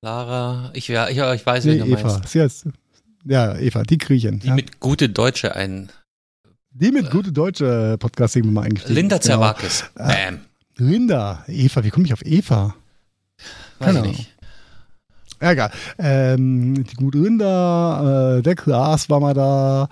[0.00, 2.08] Lara, ich, ja, ich, ich weiß, nee, wen du Eva.
[2.08, 2.28] meinst.
[2.28, 2.66] Sie heißt,
[3.24, 4.40] ja, Eva, die Griechen.
[4.40, 4.54] Die ja.
[4.54, 5.90] mit gute Deutsche ein.
[6.70, 8.94] Die mit äh, gute Deutsche Podcasting mal eingestiegen.
[8.94, 9.26] Linda genau.
[9.26, 9.84] Zerwakis.
[9.94, 10.08] Genau.
[10.08, 10.40] Bam.
[10.76, 12.74] Linda, Eva, wie komme ich auf Eva?
[13.78, 14.33] Weiß Keine ich nicht.
[15.40, 15.70] Ja, egal.
[15.98, 19.88] Ähm, die gute Rinder, äh, der Klaas war mal da.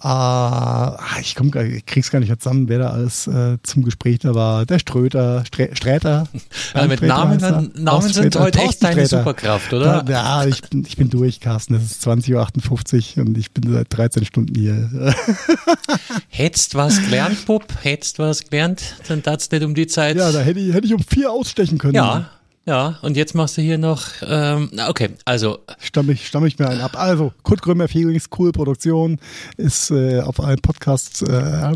[0.00, 4.20] Äh, ich, komm, ich krieg's gar nicht mehr zusammen, wer da alles äh, zum Gespräch
[4.20, 4.64] da war.
[4.66, 6.28] Der Ströter, Strä Sträter.
[6.74, 9.06] Ja, mit Sträter Namen, dann, Namen sind heute echt deine.
[9.06, 10.02] Superkraft, oder?
[10.02, 11.74] Da, ja, ich bin, ich bin durch, Carsten.
[11.74, 14.88] Es ist 20.58 Uhr und ich bin seit 13 Stunden hier.
[16.28, 17.64] Hättest was gelernt, Bub?
[17.82, 18.96] Hättest was gelernt?
[19.08, 20.16] Dann tat's nicht um die Zeit.
[20.16, 21.94] Ja, da hätte ich, hätte ich um vier ausstechen können.
[21.94, 22.30] Ja.
[22.68, 25.60] Ja, und jetzt machst du hier noch, ähm, okay, also.
[25.78, 27.00] Stamm ich, stamm ich mir einen ab.
[27.00, 29.18] Also, Kurt Grömer Feelings, cool Produktion,
[29.56, 31.72] ist äh, auf allen Podcasts äh,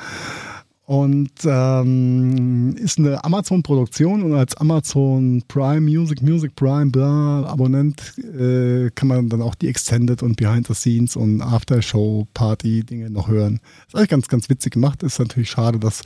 [0.85, 8.91] und ähm, ist eine Amazon-Produktion und als Amazon Prime Music, Music Prime, bla, Abonnent äh,
[8.93, 13.59] kann man dann auch die Extended und Behind the Scenes und After-Show-Party-Dinge noch hören.
[13.87, 15.01] Ist eigentlich ganz, ganz witzig gemacht.
[15.01, 16.03] Ist natürlich schade, dass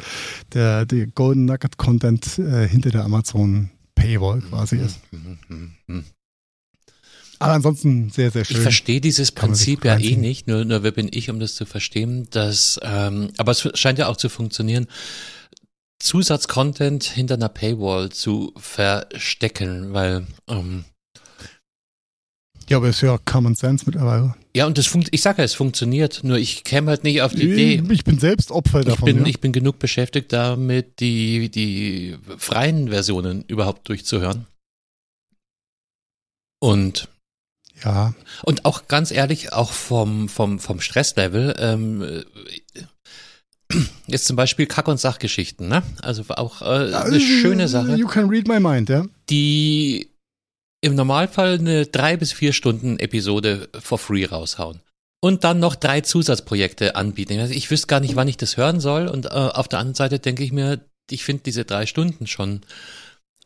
[0.53, 5.01] der, der Golden Nugget-Content äh, hinter der Amazon Paywall quasi ist.
[7.39, 8.57] Aber ansonsten sehr, sehr schön.
[8.57, 11.65] Ich verstehe dieses Prinzip ja eh nicht, nur, nur wer bin ich, um das zu
[11.65, 14.87] verstehen, dass, ähm, aber es scheint ja auch zu funktionieren,
[15.99, 20.85] Zusatzcontent hinter einer Paywall zu verstecken, weil ähm,
[22.69, 24.35] ja, aber es ist ja Common Sense mittlerweile.
[24.55, 27.33] Ja, und das funkt, ich sage ja, es funktioniert, nur ich käme halt nicht auf
[27.33, 27.83] die Idee.
[27.91, 29.07] Ich bin selbst Opfer davon.
[29.07, 29.29] Ich bin, ja.
[29.29, 34.45] ich bin genug beschäftigt damit, die, die freien Versionen überhaupt durchzuhören.
[36.59, 37.09] Und
[37.83, 38.13] ja.
[38.43, 42.23] Und auch ganz ehrlich, auch vom, vom, vom Stresslevel, ähm,
[44.07, 45.83] jetzt zum Beispiel Kack- und Sachgeschichten, ne?
[46.01, 47.95] Also auch äh, eine schöne Sache.
[47.95, 49.05] You can read my mind, ja.
[49.29, 50.09] Die
[50.81, 54.81] im Normalfall eine drei bis vier Stunden Episode for free raushauen.
[55.21, 57.37] Und dann noch drei Zusatzprojekte anbieten.
[57.39, 59.07] Also ich wüsste gar nicht, wann ich das hören soll.
[59.07, 60.79] Und äh, auf der anderen Seite denke ich mir,
[61.11, 62.61] ich finde diese drei Stunden schon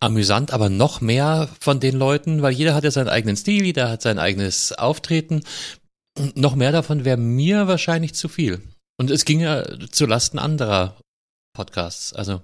[0.04, 3.90] amüsant, aber noch mehr von den Leuten, weil jeder hat ja seinen eigenen Stil, jeder
[3.90, 5.44] hat sein eigenes Auftreten.
[6.36, 8.62] Noch mehr davon wäre mir wahrscheinlich zu viel.
[8.98, 10.98] Und es ging ja zu Lasten anderer
[11.54, 12.14] Podcasts.
[12.14, 12.42] Also,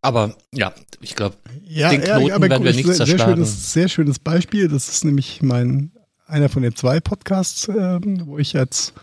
[0.00, 3.18] aber ja, ich glaube, ja, den Knoten ja, werden wir nicht sehr, zerschlagen.
[3.18, 4.68] Sehr schönes, sehr schönes Beispiel.
[4.68, 5.92] Das ist nämlich mein
[6.26, 8.94] einer von den zwei Podcasts, äh, wo ich jetzt,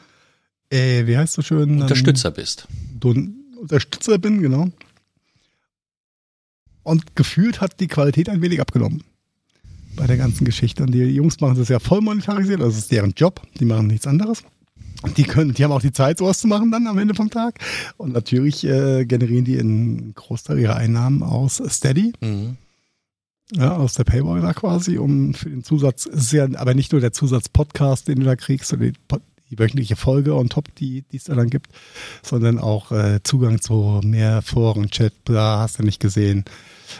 [0.71, 1.81] äh, wie heißt du schön?
[1.81, 2.67] Unterstützer ähm, bist.
[2.99, 3.13] Du
[3.59, 4.69] Unterstützer bin, genau.
[6.89, 9.03] Und gefühlt hat die Qualität ein wenig abgenommen
[9.95, 10.81] bei der ganzen Geschichte.
[10.81, 14.07] Und die Jungs machen das ja voll monetarisiert, das ist deren Job, die machen nichts
[14.07, 14.43] anderes.
[15.15, 17.59] Die können, die haben auch die Zeit, sowas zu machen dann am Ende vom Tag.
[17.97, 22.13] Und natürlich äh, generieren die einen Großteil ihrer Einnahmen aus Steady.
[22.21, 22.57] Mhm.
[23.51, 27.01] Ja, aus der Paywall da quasi, um für den Zusatz, ist ja aber nicht nur
[27.01, 28.93] der Zusatz-Podcast, den du da kriegst, die,
[29.51, 31.67] die wöchentliche Folge on top, die es da dann gibt,
[32.23, 36.45] sondern auch äh, Zugang zu mehr Foren, Chat, bla, hast du nicht gesehen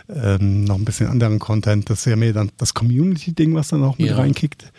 [0.10, 1.90] ähm, noch ein bisschen anderen Content.
[1.90, 4.18] Das ist ja mehr dann das Community-Ding, was dann auch mit ja.
[4.18, 4.72] reinkickt,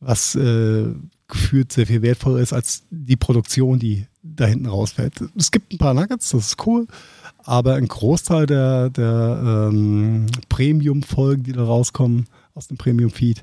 [0.00, 0.86] was äh,
[1.28, 5.14] gefühlt sehr viel wertvoller ist als die Produktion, die da hinten rausfällt.
[5.36, 6.86] Es gibt ein paar Nuggets, das ist cool,
[7.44, 13.40] aber ein Großteil der, der ähm, Premium-Folgen, die da rauskommen aus dem Premium-Feed,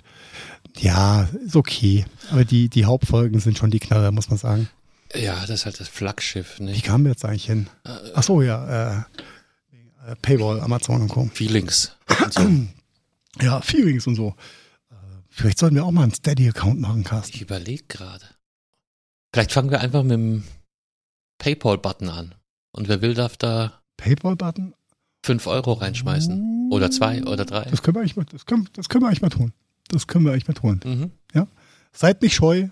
[0.80, 2.06] ja, ist okay.
[2.32, 4.70] Aber die, die Hauptfolgen sind schon die Knaller, muss man sagen.
[5.16, 6.60] Ja, das ist halt das Flaggschiff.
[6.60, 6.78] Nicht?
[6.78, 7.68] Wie kamen wir jetzt eigentlich hin?
[7.86, 9.02] Äh, Ach so, ja.
[9.02, 9.04] Äh,
[10.06, 11.26] äh, Paywall, Amazon und Co.
[11.34, 11.96] Feelings.
[12.20, 12.50] Und so.
[13.42, 14.36] Ja, Feelings und so.
[14.92, 14.96] Äh,
[15.30, 17.36] vielleicht sollten wir auch mal einen Steady-Account machen, Carsten.
[17.36, 18.26] Ich überlege gerade.
[19.34, 20.44] Vielleicht fangen wir einfach mit dem
[21.40, 22.36] PayPal-Button an.
[22.72, 23.82] Und wer will, darf da.
[23.98, 24.74] PayPal-Button?
[25.24, 26.70] fünf Euro reinschmeißen.
[26.72, 27.64] Oder zwei oder drei.
[27.64, 29.54] Das können wir eigentlich mal, das können, das können wir eigentlich mal tun.
[29.88, 30.80] Das können wir eigentlich mal tun.
[30.84, 31.12] Mhm.
[31.34, 31.48] Ja.
[31.92, 32.70] Seid nicht scheu.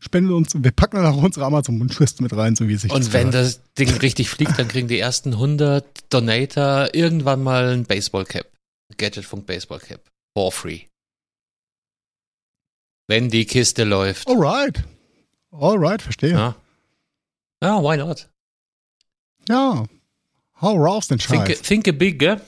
[0.00, 0.54] Spendet uns.
[0.54, 3.90] Wir packen dann auch unsere Amazon-Wunschliste mit rein, so wie sich Und wenn das Ding
[3.90, 8.46] richtig fliegt, dann kriegen die ersten 100 Donator irgendwann mal ein Baseball-Cap.
[8.96, 10.00] Gadgetfunk Baseball-Cap.
[10.34, 10.82] For free.
[13.08, 14.28] Wenn die Kiste läuft.
[14.28, 14.84] Alright.
[15.50, 16.32] Alright, verstehe.
[16.32, 16.56] Ja.
[17.62, 18.28] ja, why not?
[19.48, 19.86] Ja.
[20.60, 21.62] Hau raus den Scheiß.
[21.62, 22.40] Think, think a big, gell?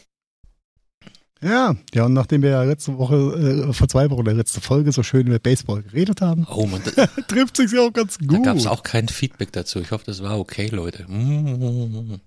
[1.42, 4.92] Ja, ja, und nachdem wir ja letzte Woche, äh, vor zwei Wochen der letzte Folge
[4.92, 6.82] so schön über Baseball geredet haben, oh, man,
[7.28, 8.32] trifft sich ja auch ganz gut.
[8.32, 9.80] Da gab es auch kein Feedback dazu.
[9.80, 11.06] Ich hoffe, das war okay, Leute.
[11.08, 12.20] Mm.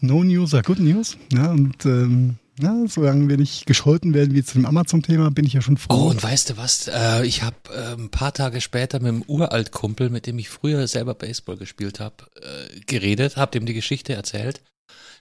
[0.00, 1.16] No News are good News.
[1.32, 5.54] Ja, und ähm, ja, solange wir nicht gescholten werden wie zu dem Amazon-Thema, bin ich
[5.54, 5.94] ja schon froh.
[5.94, 6.88] Oh, und weißt du was?
[6.88, 10.86] Äh, ich habe äh, ein paar Tage später mit einem Uraltkumpel, mit dem ich früher
[10.86, 14.62] selber Baseball gespielt habe, äh, geredet, habe dem die Geschichte erzählt.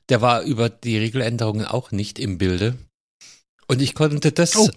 [0.10, 2.76] Der war über die Regeländerungen auch nicht im Bilde.
[3.68, 4.70] Und ich konnte das, oh.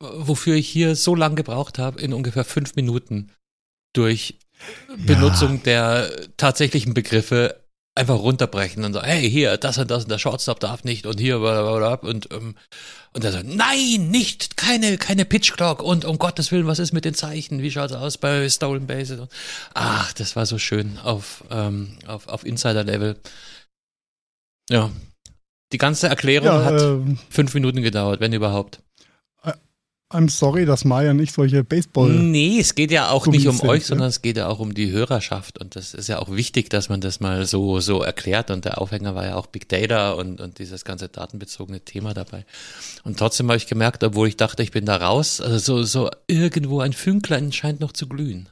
[0.00, 3.30] wofür ich hier so lange gebraucht habe, in ungefähr fünf Minuten
[3.94, 4.38] durch
[4.98, 5.62] Benutzung ja.
[5.64, 7.60] der tatsächlichen Begriffe
[7.94, 11.18] einfach runterbrechen und so, hey, hier, das und das und der Shortstop darf nicht und
[11.18, 12.54] hier, und, ähm,
[13.12, 16.92] und er sagt, nein, nicht, keine, keine Pitch Clock und um Gottes Willen, was ist
[16.92, 17.62] mit den Zeichen?
[17.62, 19.28] Wie schaut's aus bei Stolen Bases?
[19.74, 23.16] Ach, das war so schön auf, ähm, auf, auf Insider-Level.
[24.70, 24.90] Ja.
[25.72, 28.80] Die ganze Erklärung ja, hat äh, fünf Minuten gedauert, wenn überhaupt.
[30.12, 32.10] I'm sorry, dass Maya nicht solche Baseball.
[32.10, 34.74] Nee, es geht ja auch nicht um sind, euch, sondern es geht ja auch um
[34.74, 35.60] die Hörerschaft.
[35.60, 38.50] Und das ist ja auch wichtig, dass man das mal so, so erklärt.
[38.50, 42.44] Und der Aufhänger war ja auch Big Data und, und dieses ganze datenbezogene Thema dabei.
[43.04, 46.10] Und trotzdem habe ich gemerkt, obwohl ich dachte, ich bin da raus, also so, so
[46.26, 48.48] irgendwo ein Fünklein scheint noch zu glühen.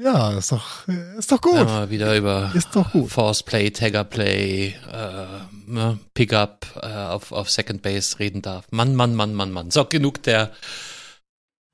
[0.00, 0.86] Ja, ist doch,
[1.18, 1.54] ist doch gut.
[1.54, 3.10] Ja, wieder über ist doch gut.
[3.10, 5.26] Force Play, Tagger Play, äh,
[5.66, 8.66] ne, Pickup äh, auf, auf Second Base reden darf.
[8.70, 9.72] Mann, Mann, Mann, Mann, Mann.
[9.72, 10.52] So, genug der.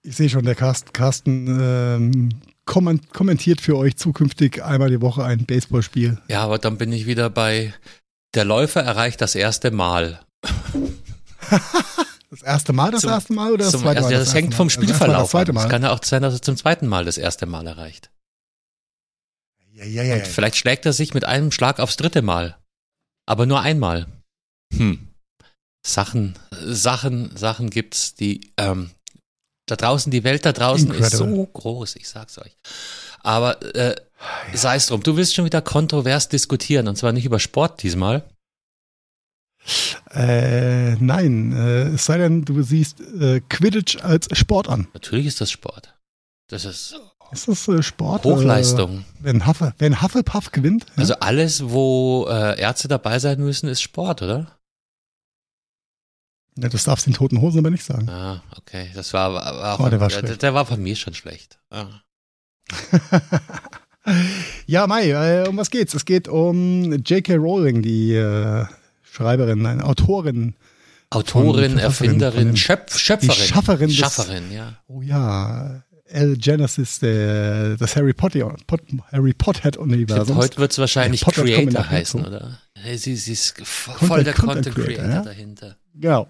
[0.02, 2.28] Ich sehe schon, der Carsten, Carsten ähm,
[2.64, 6.18] kommentiert für euch zukünftig einmal die Woche ein Baseballspiel.
[6.28, 7.74] Ja, aber dann bin ich wieder bei
[8.34, 10.20] der Läufer erreicht das erste Mal.
[12.34, 14.10] Das erste Mal, das zum, erste Mal oder das zweite Mal?
[14.10, 15.48] Das, das hängt vom Spielverlauf ab.
[15.48, 18.10] Es kann ja auch sein, dass er zum zweiten Mal das erste Mal erreicht.
[19.72, 22.58] Ja, ja, ja, Und vielleicht schlägt er sich mit einem Schlag aufs dritte Mal.
[23.24, 24.08] Aber nur einmal.
[24.74, 25.08] Hm.
[25.86, 28.90] Sachen, Sachen, Sachen gibt's, die, ähm,
[29.66, 31.28] da draußen, die Welt da draußen Incredible.
[31.28, 32.56] ist so groß, ich sag's euch.
[33.20, 34.56] Aber äh, ja.
[34.56, 38.28] sei es drum, du willst schon wieder kontrovers diskutieren und zwar nicht über Sport diesmal.
[40.10, 44.88] Äh, nein, äh, es sei denn, du siehst äh, Quidditch als Sport an.
[44.92, 45.94] Natürlich ist das Sport.
[46.48, 46.94] Das ist
[47.32, 48.24] ist das äh, Sport?
[48.24, 49.00] Hochleistung.
[49.00, 50.86] Äh, wenn, Huffle, wenn Hufflepuff gewinnt?
[50.90, 50.92] Ja?
[50.98, 54.58] Also alles, wo äh, Ärzte dabei sein müssen, ist Sport, oder?
[56.56, 58.08] Ja, das darfst du den toten Hosen aber nicht sagen.
[58.08, 58.90] Ah, okay.
[58.94, 61.58] Das war, war auch, oh, der, war der, der, war von mir schon schlecht.
[61.70, 61.88] Ah.
[64.66, 65.94] ja, Mai, äh, um was geht's?
[65.94, 67.34] Es geht um J.K.
[67.34, 68.66] Rowling, die äh,
[69.14, 70.54] Schreiberin, nein, Autorin.
[71.10, 73.30] Autorin, Erfinderin, Schöpf, Schöpferin.
[73.30, 73.88] Die Schafferin.
[73.88, 74.72] Des, Schafferin, ja.
[74.88, 75.82] Oh ja.
[76.06, 76.36] L.
[76.36, 78.80] Genesis der, des Harry Potter, Pot,
[79.12, 80.36] Harry Potter-Universums.
[80.36, 82.58] Heute wird es wahrscheinlich Creator heißen, oder?
[82.96, 85.22] Sie, sie ist voll Content, der Content, Content Creator, ja?
[85.22, 85.76] dahinter.
[85.94, 86.28] Genau.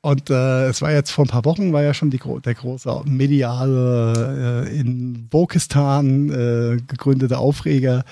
[0.00, 3.02] Und äh, es war jetzt vor ein paar Wochen, war ja schon die, der große
[3.04, 8.04] mediale äh, in Wokistan äh, gegründete Aufreger,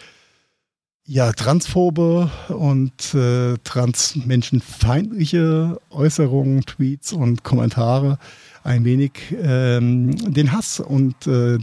[1.05, 8.17] ja, transphobe und äh, transmenschenfeindliche Äußerungen, Tweets und Kommentare
[8.63, 11.57] ein wenig ähm, den Hass und äh,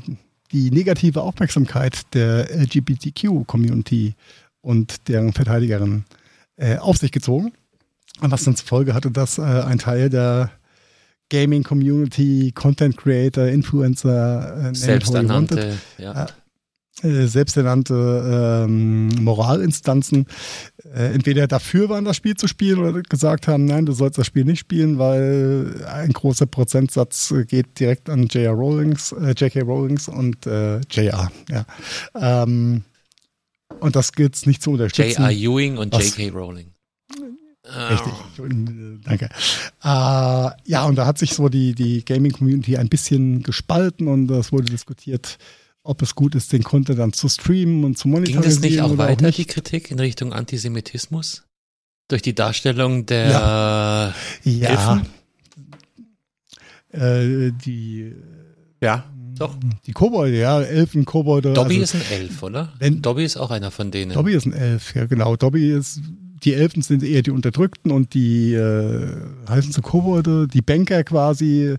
[0.52, 4.14] die negative Aufmerksamkeit der LGBTQ-Community
[4.60, 6.04] und deren Verteidigerin
[6.56, 7.52] äh, auf sich gezogen.
[8.20, 10.50] Was dann zur Folge hatte, dass äh, ein Teil der
[11.32, 16.26] Gaming Community, Content Creator, Influencer, äh, selbsternannte, ja.
[17.02, 20.26] äh, selbsternannte ähm, Moralinstanzen
[20.94, 24.26] äh, entweder dafür waren, das Spiel zu spielen oder gesagt haben, nein, du sollst das
[24.26, 28.52] Spiel nicht spielen, weil ein großer Prozentsatz geht direkt an J.R.
[28.52, 29.62] Rowlings, äh, J.K.
[29.62, 31.32] Rowlings und äh, J.R.
[31.48, 31.64] Ja.
[32.14, 32.84] Ähm,
[33.80, 35.22] Und das gilt es nicht zu unterstützen.
[35.22, 35.32] J.R.
[35.32, 36.28] Ewing und J.K.
[36.28, 36.71] Rowling.
[37.64, 38.12] Richtig,
[39.04, 39.26] danke.
[39.84, 44.50] Äh, ja, und da hat sich so die, die Gaming-Community ein bisschen gespalten und es
[44.50, 45.38] wurde diskutiert,
[45.84, 48.42] ob es gut ist, den Content dann zu streamen und zu monetarisieren.
[48.42, 49.38] Ging das nicht auch weiter, auch nicht.
[49.38, 51.44] die Kritik in Richtung Antisemitismus?
[52.08, 54.14] Durch die Darstellung der ja.
[54.44, 55.02] Ja.
[56.90, 58.12] Äh, die
[58.82, 59.04] ja,
[59.38, 59.56] doch.
[59.86, 61.52] Die Kobolde, ja, Elfen, Kobolde.
[61.52, 62.72] Dobby also, ist ein Elf, oder?
[62.78, 64.12] Wenn, Dobby ist auch einer von denen.
[64.12, 65.36] Dobby ist ein Elf, ja genau.
[65.36, 66.00] Dobby ist,
[66.44, 69.06] die Elfen sind eher die Unterdrückten und die äh,
[69.48, 71.76] heißen sie Kobolde, die Banker quasi,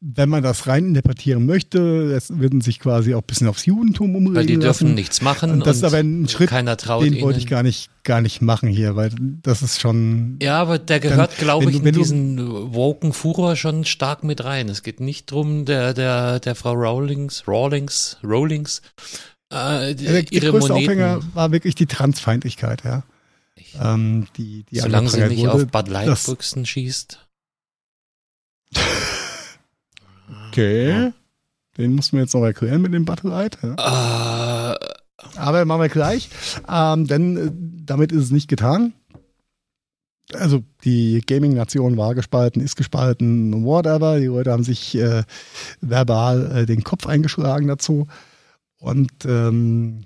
[0.00, 4.14] wenn man das rein interpretieren möchte, es würden sich quasi auch ein bisschen aufs Judentum
[4.14, 4.94] umregen Weil die dürfen lassen.
[4.94, 5.50] nichts machen.
[5.50, 7.22] Und das ist aber ein Schritt, keiner traut den ihnen.
[7.22, 9.10] wollte ich gar nicht, gar nicht machen hier, weil
[9.42, 10.36] das ist schon.
[10.42, 14.68] Ja, aber der gehört, glaube ich, in du- diesen woken Furor schon stark mit rein.
[14.68, 18.82] Es geht nicht drum, der, der, der Frau Rawlings, Rawlings, Rawlings,
[19.50, 20.72] äh, der, größte Moneten.
[20.72, 23.02] Aufhänger war wirklich die Transfeindlichkeit, ja.
[23.80, 25.52] Ähm, die, die Solange sie nicht wurde.
[25.52, 27.18] auf Bud Light das- Büchsen schießt.
[30.48, 31.12] Okay.
[31.76, 33.58] Den mussten wir jetzt noch erklären mit dem Battle Light.
[33.62, 34.72] Ja.
[34.72, 34.78] Äh,
[35.36, 36.30] Aber machen wir gleich.
[36.68, 37.50] Ähm, denn äh,
[37.84, 38.94] damit ist es nicht getan.
[40.32, 44.18] Also die Gaming-Nation war gespalten, ist gespalten, whatever.
[44.18, 45.22] Die Leute haben sich äh,
[45.80, 48.08] verbal äh, den Kopf eingeschlagen dazu.
[48.78, 50.04] Und ähm,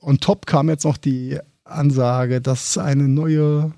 [0.00, 3.72] on top kam jetzt noch die Ansage, dass es eine neue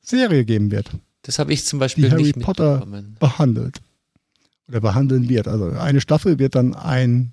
[0.00, 0.90] Serie geben wird,
[1.22, 2.84] das habe ich zum Beispiel Harry nicht Potter-
[3.20, 3.80] behandelt.
[4.68, 5.48] Oder behandeln wird.
[5.48, 7.32] Also eine Staffel wird dann ein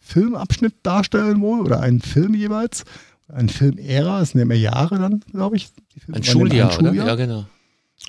[0.00, 2.84] Filmabschnitt darstellen wohl oder einen Film jeweils.
[3.28, 5.70] Ein Filmära, es sind ja mehr Jahre dann, glaube ich.
[5.94, 6.92] Die Ein waren immer Schuljahr, oder?
[6.92, 7.46] Ja, genau.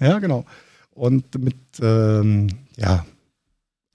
[0.02, 0.45] Ja, genau.
[0.91, 3.06] Und mit, ähm, ja,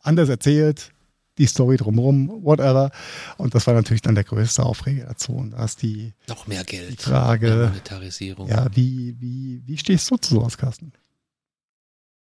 [0.00, 0.90] anders erzählt,
[1.38, 2.90] die Story drumherum, whatever.
[3.36, 5.32] Und das war natürlich dann der größte Aufreger dazu.
[5.32, 6.88] Und da ist die, Noch mehr die Geld.
[6.90, 8.48] Mehr Frage, Monetarisierung.
[8.48, 10.92] ja, wie, wie, wie stehst du zu sowas, Carsten?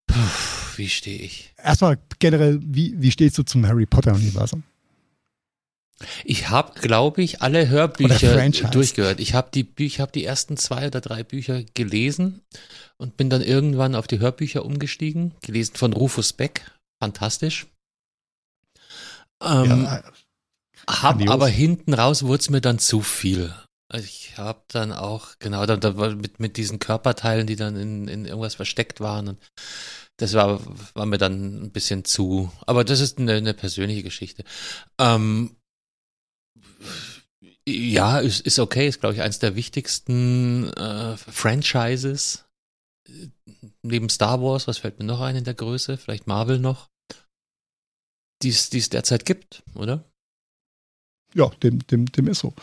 [0.08, 0.20] Puh,
[0.78, 1.54] wie stehe ich?
[1.64, 4.64] Erstmal generell, wie, wie stehst du zum Harry Potter-Universum?
[6.26, 9.20] Ich habe, glaube ich, alle Hörbücher durchgehört.
[9.20, 12.42] Ich habe die, ich habe die ersten zwei oder drei Bücher gelesen
[12.98, 15.34] und bin dann irgendwann auf die Hörbücher umgestiegen.
[15.42, 16.70] Gelesen von Rufus Beck.
[17.00, 17.68] Fantastisch.
[19.44, 20.04] Ähm, ja,
[20.88, 23.54] hab aber hinten raus wurde es mir dann zu viel.
[23.90, 28.08] Also ich habe dann auch, genau, da, da mit, mit diesen Körperteilen, die dann in,
[28.08, 29.28] in irgendwas versteckt waren.
[29.30, 29.40] Und
[30.18, 30.62] das war,
[30.96, 32.52] war mir dann ein bisschen zu.
[32.66, 34.44] Aber das ist eine, eine persönliche Geschichte.
[35.00, 35.56] Ähm,
[37.68, 42.46] ja, ist, ist okay, ist, glaube ich, eins der wichtigsten äh, Franchises.
[43.08, 43.28] Äh,
[43.84, 45.98] Neben Star Wars, was fällt mir noch ein in der Größe?
[45.98, 46.90] Vielleicht Marvel noch.
[48.42, 50.04] Die es derzeit gibt, oder?
[51.34, 52.54] ja dem, dem, dem ist so.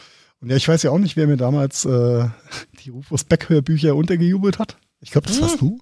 [0.40, 2.28] Und ja, ich weiß ja auch nicht, wer mir damals äh,
[2.84, 4.76] die Rufus Beck-Hörbücher untergejubelt hat.
[5.00, 5.42] Ich glaube, das Hm.
[5.42, 5.80] warst du.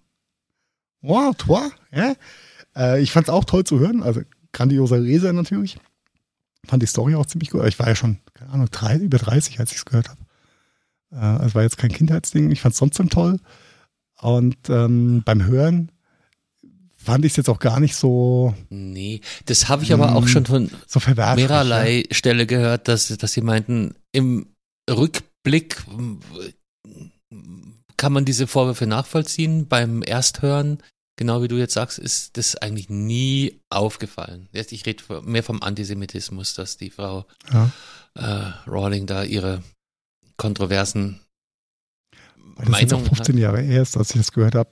[1.01, 2.15] Wow, toi, ja.
[2.77, 4.03] Äh, ich fand es auch toll zu hören.
[4.03, 4.23] Also
[4.53, 5.79] grandioser Leser natürlich.
[6.67, 7.65] Fand die Story auch ziemlich gut.
[7.67, 10.21] Ich war ja schon, keine Ahnung, drei, über 30, als ich es gehört habe.
[11.13, 12.51] Äh, also war jetzt kein Kindheitsding.
[12.51, 13.39] Ich fand es trotzdem toll.
[14.21, 15.93] Und ähm, beim Hören
[17.09, 20.29] fand ich es jetzt auch gar nicht so, Nee, das habe ich aber auch Hm,
[20.29, 24.47] schon von so mehrerlei Stelle gehört, dass, dass sie meinten, im
[24.91, 26.19] Rückblick mm,
[27.97, 29.67] kann man diese Vorwürfe nachvollziehen.
[29.69, 30.79] Beim Ersthören,
[31.17, 34.49] genau wie du jetzt sagst, ist das eigentlich nie aufgefallen.
[34.53, 37.71] Jetzt, Ich rede mehr vom Antisemitismus, dass die Frau Ja.
[38.15, 39.63] äh, Rowling da ihre
[40.37, 41.21] kontroversen
[42.57, 43.41] Weil das jetzt auch Meinungen 15 hat.
[43.43, 44.71] Jahre her ist, als ich das gehört habe.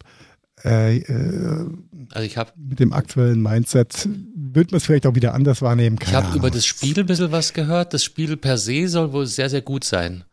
[0.64, 1.66] Äh, äh,
[2.12, 5.99] Also ich habe mit dem aktuellen Mindset wird man es vielleicht auch wieder anders wahrnehmen.
[6.01, 7.92] Ich Keine habe über das Spiel ein bisschen was gehört.
[7.92, 10.25] Das Spiel per se soll wohl sehr, sehr gut sein.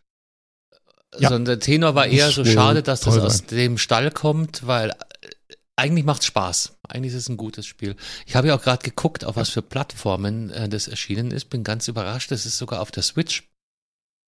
[1.19, 1.29] Ja.
[1.29, 3.47] Sondern der Tenor war eher so schade, dass das aus sein.
[3.51, 4.93] dem Stall kommt, weil äh,
[5.75, 6.77] eigentlich macht's Spaß.
[6.87, 7.95] Eigentlich ist es ein gutes Spiel.
[8.25, 11.49] Ich habe ja auch gerade geguckt, auf was für Plattformen äh, das erschienen ist.
[11.49, 12.31] Bin ganz überrascht.
[12.31, 13.43] Das ist sogar auf der Switch.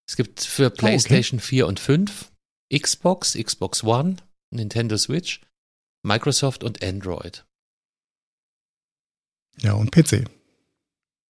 [0.08, 2.32] Es gibt Oh, für PlayStation 4 und 5,
[2.72, 4.18] Xbox, Xbox One,
[4.52, 5.42] Nintendo Switch,
[6.06, 7.46] Microsoft und Android.
[9.58, 10.26] Ja, und PC.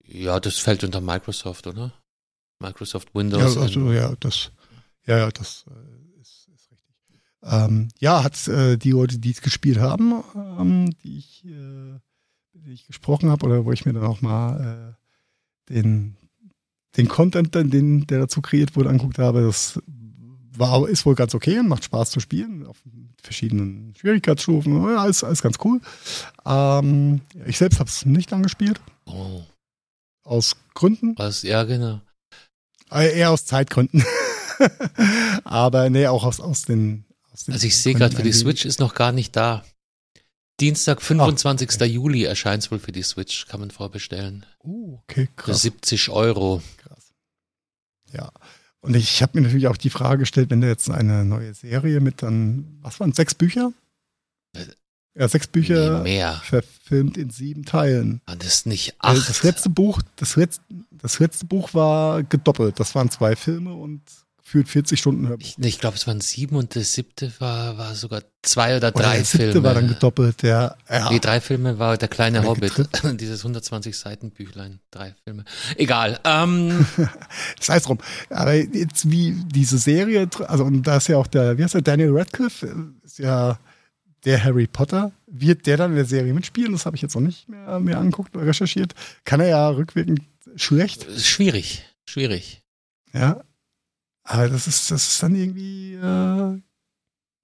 [0.03, 1.93] Ja, das fällt unter Microsoft, oder?
[2.59, 3.57] Microsoft Ja, Windows.
[3.57, 4.51] also, ja, das,
[5.05, 6.91] ja, ja, das äh, ist, ist richtig.
[7.43, 11.49] Ähm, ja, hat äh, die Leute, die es gespielt haben, ähm, die ich, äh,
[12.53, 14.97] denen ich gesprochen habe oder wo ich mir dann auch mal
[15.69, 16.17] äh, den,
[16.97, 19.81] den Content, dann, den, der dazu kreiert wurde, angeguckt habe, das
[20.59, 22.77] war, ist wohl ganz okay und macht Spaß zu spielen auf
[23.21, 24.81] verschiedenen Schwierigkeitsstufen.
[24.89, 25.81] Ja, alles, alles ganz cool.
[26.45, 29.43] Ähm, ich selbst habe es nicht angespielt, oh.
[30.23, 31.15] aus Gründen.
[31.17, 31.43] Was?
[31.43, 32.01] Ja, genau.
[32.91, 34.03] Äh, eher aus Zeitgründen.
[35.43, 37.05] Aber nee, auch aus, aus den.
[37.31, 39.63] Aus den also ich sehe gerade, für die Switch ist noch gar nicht da.
[40.59, 41.69] Dienstag, 25.
[41.69, 41.85] Ach, okay.
[41.85, 44.45] Juli erscheint es wohl für die Switch, kann man vorbestellen.
[44.63, 45.57] Uh, okay, krass.
[45.57, 46.61] Für 70 Euro.
[46.77, 47.13] Krass.
[48.13, 48.31] Ja.
[48.85, 51.99] Und ich habe mir natürlich auch die Frage gestellt, wenn du jetzt eine neue Serie
[51.99, 53.73] mit dann, was waren sechs Bücher?
[54.55, 54.65] Äh,
[55.17, 56.33] ja, sechs Bücher nee, mehr.
[56.43, 58.21] verfilmt in sieben Teilen.
[58.25, 59.27] War das nicht acht?
[59.27, 60.61] Das letzte Buch, das letzte,
[60.91, 62.79] das letzte Buch war gedoppelt.
[62.79, 64.01] Das waren zwei Filme und
[64.47, 65.43] führt 40 Stunden Hörbuch.
[65.43, 68.99] Ich, ich glaube, es waren sieben und das siebte war, war sogar zwei oder drei
[68.99, 69.63] oder der siebte Filme.
[69.63, 71.09] war dann gedoppelt, der, ja.
[71.09, 72.73] Die drei Filme war der kleine der Hobbit,
[73.19, 75.45] dieses 120 Seiten Büchlein, drei Filme.
[75.77, 76.19] Egal.
[76.23, 76.85] Ähm.
[77.57, 77.97] das heißt drum.
[78.29, 81.81] Aber jetzt wie diese Serie, also und da ist ja auch der, wie heißt der,
[81.81, 83.57] Daniel Radcliffe, ist ja
[84.25, 85.11] der Harry Potter.
[85.25, 86.71] Wird der dann in der Serie mitspielen?
[86.71, 88.93] Das habe ich jetzt noch nicht mehr, mehr angeguckt oder recherchiert.
[89.23, 90.21] Kann er ja rückwirkend
[90.55, 91.07] schlecht.
[91.19, 92.61] Schwierig, schwierig.
[93.11, 93.41] Ja,
[94.25, 96.61] aber das ist, das ist dann irgendwie äh,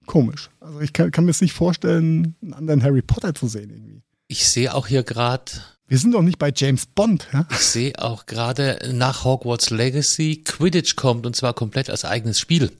[0.06, 0.50] komisch.
[0.60, 4.02] Also ich kann, kann mir jetzt nicht vorstellen, einen anderen Harry Potter zu sehen irgendwie.
[4.26, 5.52] Ich sehe auch hier gerade.
[5.86, 7.46] Wir sind doch nicht bei James Bond, ja?
[7.50, 12.72] Ich sehe auch gerade nach Hogwarts Legacy Quidditch kommt und zwar komplett als eigenes Spiel.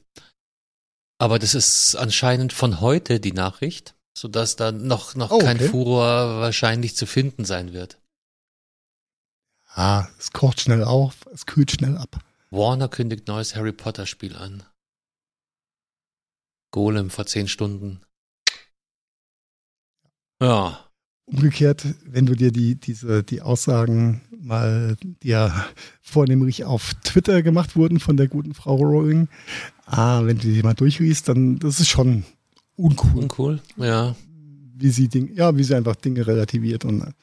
[1.19, 5.69] Aber das ist anscheinend von heute die Nachricht, sodass da noch, noch oh, kein okay.
[5.69, 7.99] Furor wahrscheinlich zu finden sein wird.
[9.75, 12.19] Ah, es kocht schnell auf, es kühlt schnell ab.
[12.53, 14.63] Warner kündigt neues Harry Potter Spiel an.
[16.71, 18.03] Golem vor zehn Stunden.
[20.41, 20.87] Ja.
[21.25, 25.67] Umgekehrt, wenn du dir die, diese, die Aussagen mal, die ja
[26.03, 29.29] vornehmlich auf Twitter gemacht wurden von der guten Frau Rowling,
[29.87, 32.25] ah, wenn du die mal durchliest, dann das ist schon
[32.77, 33.23] uncool.
[33.23, 34.15] Uncool, ja.
[34.75, 37.15] Wie sie Ding, ja, wie sie einfach Dinge relativiert und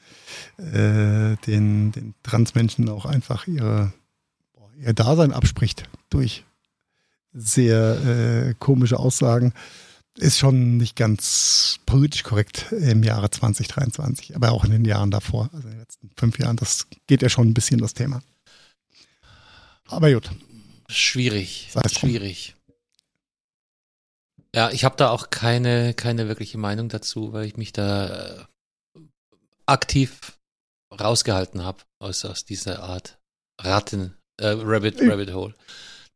[0.56, 3.92] äh, den, den Transmenschen auch einfach ihre
[4.80, 6.44] ihr Dasein abspricht durch
[7.32, 9.52] sehr äh, komische Aussagen,
[10.18, 15.48] ist schon nicht ganz politisch korrekt im Jahre 2023, aber auch in den Jahren davor,
[15.52, 18.22] also in den letzten fünf Jahren, das geht ja schon ein bisschen das Thema.
[19.86, 20.30] Aber gut.
[20.88, 22.56] Schwierig, schwierig.
[24.54, 29.00] Ja, ich habe da auch keine, keine wirkliche Meinung dazu, weil ich mich da äh,
[29.66, 30.38] aktiv
[30.92, 33.18] rausgehalten habe aus, aus dieser Art
[33.60, 35.54] Ratten, äh, Rabbit, ich, Rabbit Hole.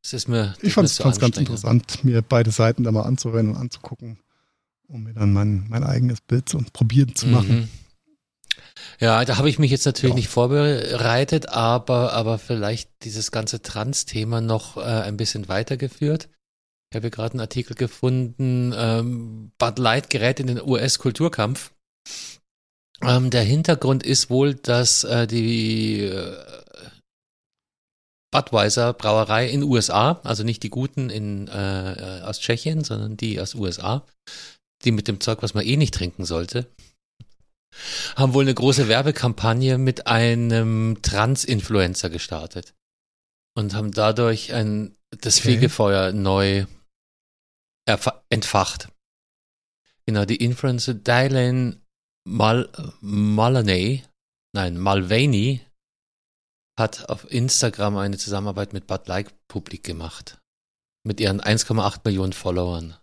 [0.02, 0.54] Das ist mir.
[0.56, 4.18] Das ich fand es ganz interessant, mir beide Seiten da mal anzuhören und anzugucken,
[4.88, 7.56] um mir dann mein, mein eigenes Bild und probieren zu machen.
[7.56, 7.68] Mhm.
[9.00, 10.16] Ja, da habe ich mich jetzt natürlich ja.
[10.16, 16.28] nicht vorbereitet, aber, aber vielleicht dieses ganze Trans-Thema noch äh, ein bisschen weitergeführt.
[16.90, 21.72] Ich habe gerade einen Artikel gefunden, ähm, Bud Light gerät in den US-Kulturkampf.
[23.02, 26.36] Ähm, der Hintergrund ist wohl, dass äh, die äh,
[28.34, 33.54] Budweiser Brauerei in USA, also nicht die guten in, äh, aus Tschechien, sondern die aus
[33.54, 34.04] USA,
[34.82, 36.66] die mit dem Zeug, was man eh nicht trinken sollte,
[38.16, 42.74] haben wohl eine große Werbekampagne mit einem Trans-Influencer gestartet
[43.56, 45.52] und haben dadurch ein, das okay.
[45.52, 46.66] Fegefeuer neu
[48.30, 48.88] entfacht.
[50.06, 51.80] Genau, die Influencer Dylan
[52.26, 52.68] Mal
[53.00, 54.02] Maloney,
[54.54, 55.60] nein, Malvaney
[56.76, 60.38] hat auf Instagram eine Zusammenarbeit mit Bud Light publik gemacht.
[61.04, 62.96] Mit ihren 1,8 Millionen Followern.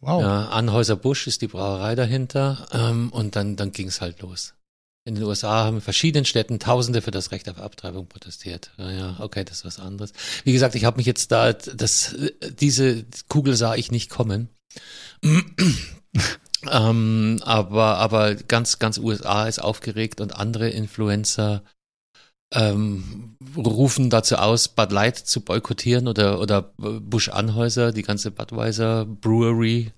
[0.00, 0.22] Wow.
[0.22, 4.54] Ja, Anhäuser Busch ist die Brauerei dahinter ähm, und dann, dann ging es halt los.
[5.06, 8.70] In den USA haben in verschiedenen Städten Tausende für das Recht auf Abtreibung protestiert.
[8.78, 10.12] Ja, ja okay, das ist was anderes.
[10.44, 12.14] Wie gesagt, ich habe mich jetzt da, das,
[12.58, 14.48] diese Kugel sah ich nicht kommen.
[16.70, 21.62] ähm, aber, aber ganz, ganz USA ist aufgeregt und andere Influencer
[22.54, 29.04] ähm, rufen dazu aus, Bud Light zu boykottieren oder, oder Busch Anhäuser, die ganze Budweiser
[29.04, 29.92] Brewery.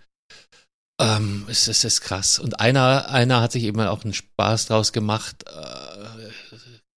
[0.99, 2.39] Ähm, es, es ist krass.
[2.39, 5.45] Und einer, einer hat sich eben auch einen Spaß draus gemacht.
[5.47, 6.31] Äh,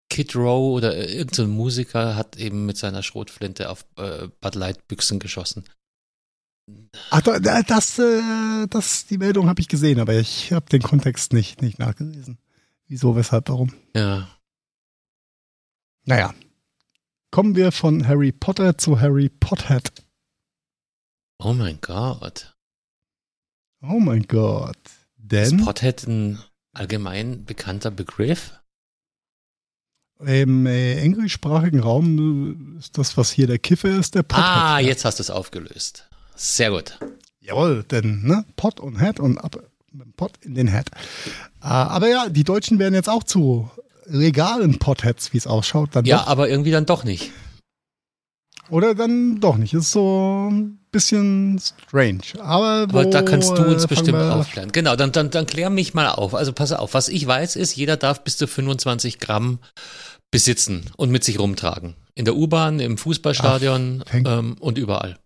[0.09, 4.87] Kid Row oder irgendein so Musiker hat eben mit seiner Schrotflinte auf äh, Bud Light
[4.87, 5.65] Büchsen geschossen.
[7.09, 11.61] Ach, das, äh, das, die Meldung habe ich gesehen, aber ich habe den Kontext nicht,
[11.61, 12.37] nicht nachgelesen.
[12.87, 13.73] Wieso, weshalb, warum?
[13.95, 14.27] Ja.
[16.09, 16.33] Naja.
[17.29, 19.91] Kommen wir von Harry Potter zu Harry Pothead.
[21.37, 22.57] Oh mein Gott.
[23.83, 24.75] Oh mein Gott.
[25.17, 25.59] Denn.
[25.59, 26.39] Ist Pothead ein
[26.73, 28.53] allgemein bekannter Begriff?
[30.19, 34.45] Im äh, englischsprachigen Raum ist das, was hier der Kiffer ist, der Pothead.
[34.47, 36.09] Ah, jetzt hast du es aufgelöst.
[36.35, 36.97] Sehr gut.
[37.39, 40.89] Jawohl, denn ne, Pot und Head und ab mit dem Pot in den Head.
[41.61, 43.69] Uh, aber ja, die Deutschen werden jetzt auch zu
[44.09, 46.27] legalen Potheads, wie es ausschaut, dann Ja, doch.
[46.27, 47.31] aber irgendwie dann doch nicht.
[48.69, 49.73] Oder dann doch nicht.
[49.73, 52.21] Ist so ein bisschen strange.
[52.39, 54.71] Aber, Aber da kannst du uns äh, bestimmt aufklären.
[54.71, 56.35] Genau, dann, dann, dann klär mich mal auf.
[56.35, 59.59] Also pass auf, was ich weiß ist, jeder darf bis zu 25 Gramm
[60.31, 61.95] besitzen und mit sich rumtragen.
[62.13, 65.17] In der U-Bahn, im Fußballstadion Ach, ähm, und überall.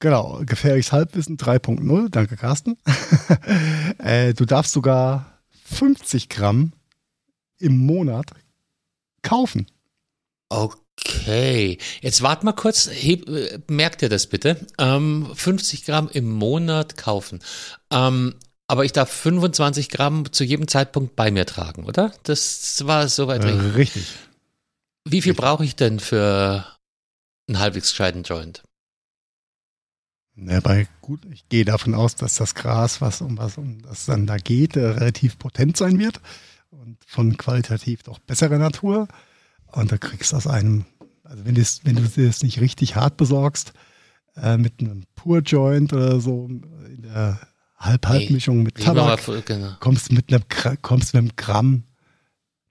[0.00, 2.08] Genau, gefährliches Halbwissen 3.0.
[2.08, 2.78] Danke, Carsten.
[3.98, 6.72] äh, du darfst sogar 50 Gramm
[7.58, 8.30] im Monat
[9.22, 9.66] kaufen.
[10.50, 14.66] Okay, jetzt wart mal kurz, heb, äh, merkt ihr das bitte?
[14.78, 17.40] Ähm, 50 Gramm im Monat kaufen.
[17.90, 18.34] Ähm,
[18.66, 22.12] aber ich darf 25 Gramm zu jedem Zeitpunkt bei mir tragen, oder?
[22.24, 23.76] Das war soweit Äh, richtig.
[23.76, 24.06] richtig.
[25.06, 26.66] Wie viel brauche ich denn für
[27.48, 28.62] einen halbwegs gescheiten Joint?
[30.36, 34.04] Ja, bei gut, ich gehe davon aus, dass das Gras, was um was um das
[34.06, 36.20] dann da geht, äh, relativ potent sein wird
[36.80, 39.08] und von qualitativ doch besserer Natur.
[39.72, 40.84] Und da kriegst du aus einem,
[41.24, 43.72] also wenn, wenn du das nicht richtig hart besorgst,
[44.36, 47.40] äh, mit einem Pur Joint oder so in der
[47.76, 49.72] Halb-Halb-Mischung mit Tabak, genau.
[49.80, 50.44] kommst mit einem
[50.82, 51.84] kommst mit einem Gramm,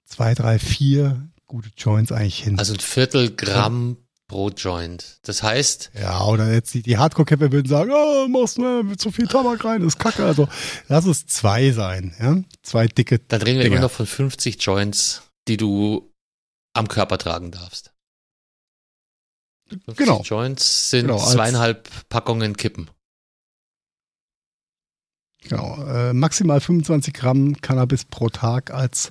[0.04, 2.58] zwei, drei, vier gute Joints eigentlich hin.
[2.58, 3.96] Also ein Viertel Gramm
[4.28, 5.18] pro Joint.
[5.22, 9.26] Das heißt, Ja, oder jetzt die, die Hardcore-Capper würden sagen, oh, machst ne, zu viel
[9.26, 10.24] Tabak rein, ist kacke.
[10.24, 10.48] Also
[10.88, 12.36] lass es zwei sein, ja.
[12.62, 13.18] Zwei dicke.
[13.18, 13.76] dann reden wir Dinger.
[13.76, 16.12] immer noch von 50 Joints, die du
[16.74, 17.92] am Körper tragen darfst.
[19.70, 20.22] 50 Genau.
[20.22, 22.88] Joints sind Genau, zweieinhalb Packungen Kippen.
[25.42, 25.82] Genau.
[25.84, 29.10] Äh, maximal 25 Gramm Cannabis pro Tag als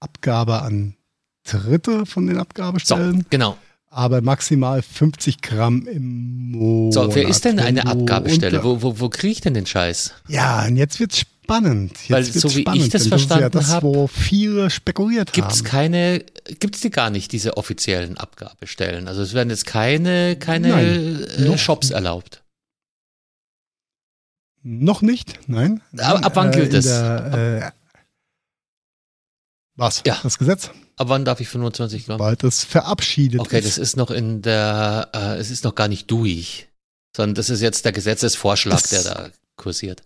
[0.00, 0.96] Abgabe an
[1.44, 3.56] Dritte von den So, Abgabestellen, genau.
[3.96, 6.92] Aber maximal 50 Gramm im Monat.
[6.92, 8.62] So, wer ist denn eine Abgabestelle?
[8.62, 10.12] Wo, wo, wo kriege ich denn den Scheiß?
[10.28, 11.92] Ja, und jetzt wird's spannend.
[12.02, 15.32] Jetzt Weil so wie ich spannend, das ist ja verstanden das, hab, wo viele spekuliert
[15.32, 15.64] Gibt's haben.
[15.64, 16.24] keine,
[16.60, 19.08] gibt's die gar nicht, diese offiziellen Abgabestellen?
[19.08, 22.42] Also es werden jetzt keine, keine Nein, äh, Shops erlaubt.
[24.62, 25.80] Noch nicht, nein.
[25.96, 26.84] Ab- ab wann Äh, gilt in das?
[26.84, 27.70] Der, äh,
[29.76, 30.02] was?
[30.04, 30.18] Ja.
[30.22, 30.70] Das Gesetz?
[30.98, 32.18] Ab wann darf ich 25 Gramm?
[32.18, 33.66] Bald es verabschiedet Okay, ist.
[33.66, 36.68] das ist noch in der, äh, es ist noch gar nicht durch,
[37.14, 40.02] sondern das ist jetzt der Gesetzesvorschlag, Das- der da kursiert.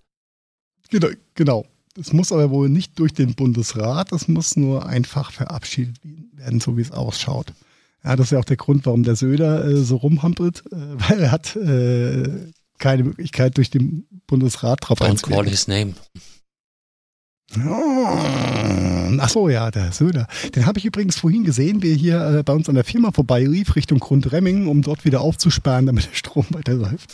[0.91, 1.65] Genau, genau.
[1.95, 5.97] Das muss aber wohl nicht durch den Bundesrat, das muss nur einfach verabschiedet
[6.35, 7.53] werden, so wie es ausschaut.
[8.03, 10.77] Ja, das ist ja auch der Grund, warum der Söder äh, so rumhampelt, äh,
[11.11, 15.95] weil er hat äh, keine Möglichkeit, durch den Bundesrat drauf Don't call his name.
[17.59, 20.29] Ach so, ja, der Söder.
[20.55, 23.11] Den habe ich übrigens vorhin gesehen, wie er hier äh, bei uns an der Firma
[23.11, 27.13] vorbeilief, Richtung Grundremmingen, um dort wieder aufzusperren, damit der Strom weiterläuft.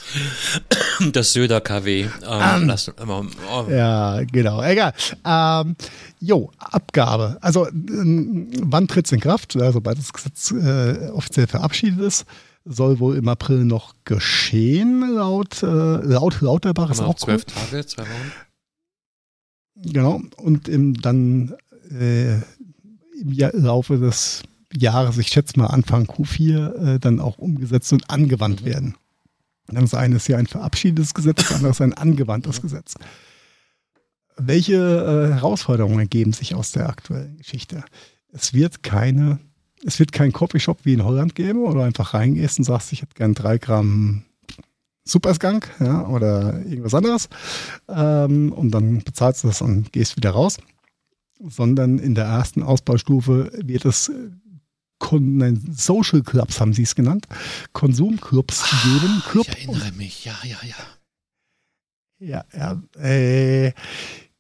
[1.13, 2.03] Das Söder KW.
[2.03, 4.63] Ähm, lass, ähm, oh, Ja, genau.
[4.63, 4.93] Egal.
[5.25, 5.77] Ähm,
[6.21, 7.39] jo, Abgabe.
[7.41, 9.55] Also, wann tritt es in Kraft?
[9.55, 12.27] Ja, sobald das Gesetz äh, offiziell verabschiedet ist,
[12.67, 16.91] soll wohl im April noch geschehen, laut, äh, laut Lauterbach.
[16.91, 17.39] Ist haben auch noch cool.
[17.39, 18.33] zwölf Tage, zwei Wochen.
[19.83, 20.21] Genau.
[20.37, 21.55] Und im, dann
[21.91, 22.37] äh,
[23.21, 24.43] im Jahr, Laufe des
[24.75, 28.67] Jahres, ich schätze mal Anfang Q4, äh, dann auch umgesetzt und angewandt Mhm.
[28.67, 28.95] werden.
[29.69, 32.95] Das eine ist ja ein verabschiedetes Gesetz, das andere ist ein angewandtes Gesetz.
[34.37, 37.83] Welche äh, Herausforderungen ergeben sich aus der aktuellen Geschichte?
[38.33, 39.39] Es wird keine,
[39.85, 43.03] es wird keinen Coffeeshop wie in Holland geben, wo du einfach reingehst und sagst, ich
[43.03, 44.26] hätte gern drei Gramm
[45.07, 47.29] Superskunk ja, oder irgendwas anderes.
[47.89, 50.59] Ähm, und dann bezahlst du das und gehst wieder raus.
[51.39, 54.31] Sondern in der ersten Ausbaustufe wird es äh,
[54.99, 57.27] Kon nein, Social Clubs, haben sie es genannt,
[57.75, 59.23] Konsumclubs geben.
[59.29, 60.57] Club Ich erinnere mich, ja, ja,
[62.19, 62.45] ja.
[62.55, 63.73] ja, ja, äh,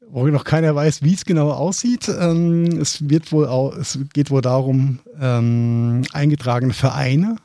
[0.09, 2.09] wo noch keiner weiß, wie es genau aussieht.
[2.09, 7.37] Ähm, es wird wohl auch, es geht wohl darum, ähm, eingetragene Vereine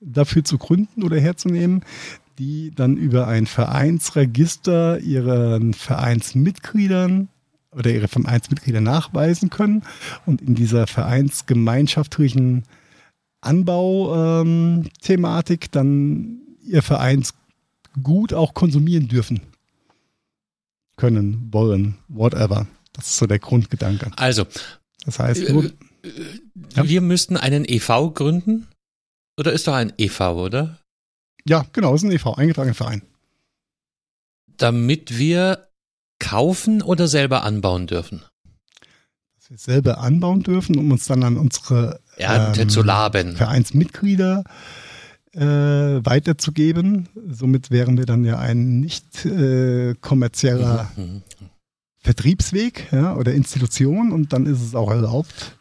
[0.00, 1.84] dafür zu gründen oder herzunehmen,
[2.38, 7.28] die dann über ein Vereinsregister ihren Vereinsmitgliedern
[7.72, 9.82] oder ihre Vereinsmitglieder nachweisen können
[10.26, 12.64] und in dieser vereinsgemeinschaftlichen
[14.48, 19.40] Anbau-Thematik dann ihr Vereinsgut auch konsumieren dürfen
[20.96, 22.66] können, wollen, whatever.
[22.92, 24.10] Das ist so der Grundgedanke.
[24.16, 24.46] Also,
[25.04, 25.70] Das heißt, Äh, nur, äh,
[26.74, 26.88] Ja.
[26.88, 28.66] wir müssten einen EV gründen.
[29.38, 30.78] Oder ist doch ein EV, oder?
[31.46, 33.02] Ja, genau, ist ein e.V., eingetragener Verein.
[34.56, 35.68] Damit wir
[36.18, 38.22] kaufen oder selber anbauen dürfen.
[39.36, 43.36] Dass wir selber anbauen dürfen, um uns dann an unsere Ja, Ähm, zu laben.
[43.36, 44.44] Vereinsmitglieder
[45.34, 47.08] äh, weiterzugeben.
[47.30, 51.22] Somit wären wir dann ja ein nicht äh, kommerzieller Mhm.
[52.00, 55.58] Vertriebsweg ja, oder Institution und dann ist es auch erlaubt,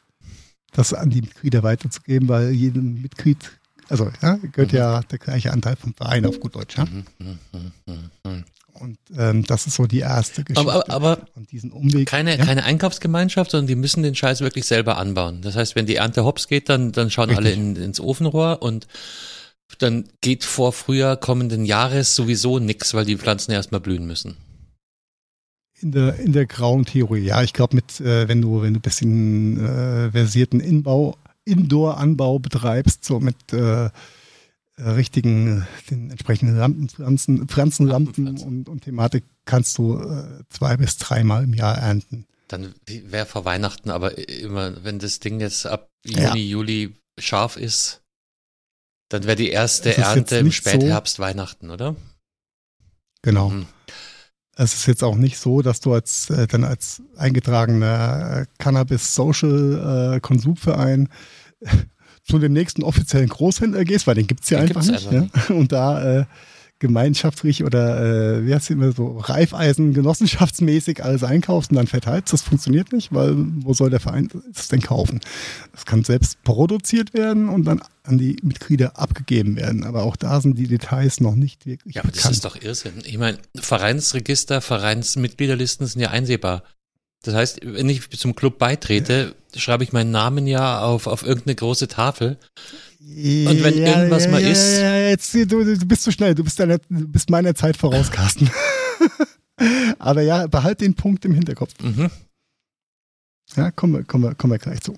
[0.71, 3.59] das an die Mitglieder weiterzugeben, weil jedem Mitglied
[3.89, 4.77] Also, ja, gehört mhm.
[4.77, 6.85] ja der gleiche Anteil vom Verein auf gut Deutsch, ja.
[6.85, 8.43] Mhm, mhm,
[8.79, 10.71] und ähm, das ist so die erste Geschichte.
[10.71, 12.45] Aber, aber und diesen Umweg, keine, ja?
[12.45, 15.41] keine Einkaufsgemeinschaft, sondern die müssen den Scheiß wirklich selber anbauen.
[15.41, 17.45] Das heißt, wenn die Ernte hops geht, dann, dann schauen Richtig.
[17.45, 18.87] alle in, ins Ofenrohr und
[19.79, 24.37] dann geht vor Frühjahr kommenden Jahres sowieso nix, weil die Pflanzen erstmal blühen müssen.
[25.79, 27.43] In der, in der grauen Theorie, ja.
[27.43, 31.17] Ich glaube, mit, äh, wenn du, wenn du ein bisschen äh, versierten Inbau,
[31.47, 33.89] Indoor-Anbau betreibst, so mit äh, äh
[34.77, 41.43] richtigen, den entsprechenden Lampen, Pflanzen, Pflanzenlampen und, und Thematik, kannst du äh, zwei bis dreimal
[41.43, 42.25] im Jahr ernten.
[42.47, 46.35] Dann wäre vor Weihnachten aber immer, wenn das Ding jetzt ab Juni, ja.
[46.35, 48.01] Juli scharf ist,
[49.09, 51.95] dann wäre die erste Ernte im Spätherbst so, Weihnachten, oder?
[53.21, 53.49] Genau.
[53.49, 53.65] Mhm.
[54.59, 61.09] Es ist jetzt auch nicht so, dass du als äh, dann als eingetragener äh, Cannabis-Social-Konsumverein
[61.61, 61.67] äh,
[62.23, 65.07] zu dem nächsten offiziellen Großhändler gehst, weil den gibt's ja den einfach nicht.
[65.07, 65.55] Einfach ja?
[65.55, 66.25] Und da äh,
[66.79, 72.31] gemeinschaftlich oder äh, wie heißt es immer so Reifeisen genossenschaftsmäßig alles einkaufst und dann verteilst.
[72.33, 75.19] Das funktioniert nicht, weil wo soll der Verein das denn kaufen?
[75.71, 79.83] Das kann selbst produziert werden und dann an die Mitglieder abgegeben werden.
[79.83, 81.95] Aber auch da sind die Details noch nicht wirklich.
[81.95, 82.25] Ja, aber bekannt.
[82.25, 82.93] das ist doch Irrsinn.
[83.03, 86.63] Ich meine, Vereinsregister, Vereinsmitgliederlisten sind ja einsehbar.
[87.23, 89.59] Das heißt, wenn ich zum Club beitrete, ja.
[89.59, 92.37] schreibe ich meinen Namen ja auf, auf irgendeine große Tafel
[93.09, 94.79] und wenn ja, irgendwas ja, mal ja, ist.
[94.79, 98.11] Ja, jetzt, du, du bist zu schnell, du bist, deiner, du bist meiner Zeit voraus,
[98.11, 98.49] Carsten.
[99.99, 101.73] Aber ja, behalt den Punkt im Hinterkopf.
[101.81, 102.09] Mhm.
[103.55, 104.93] Ja, kommen wir, kommen, wir, kommen wir gleich zu.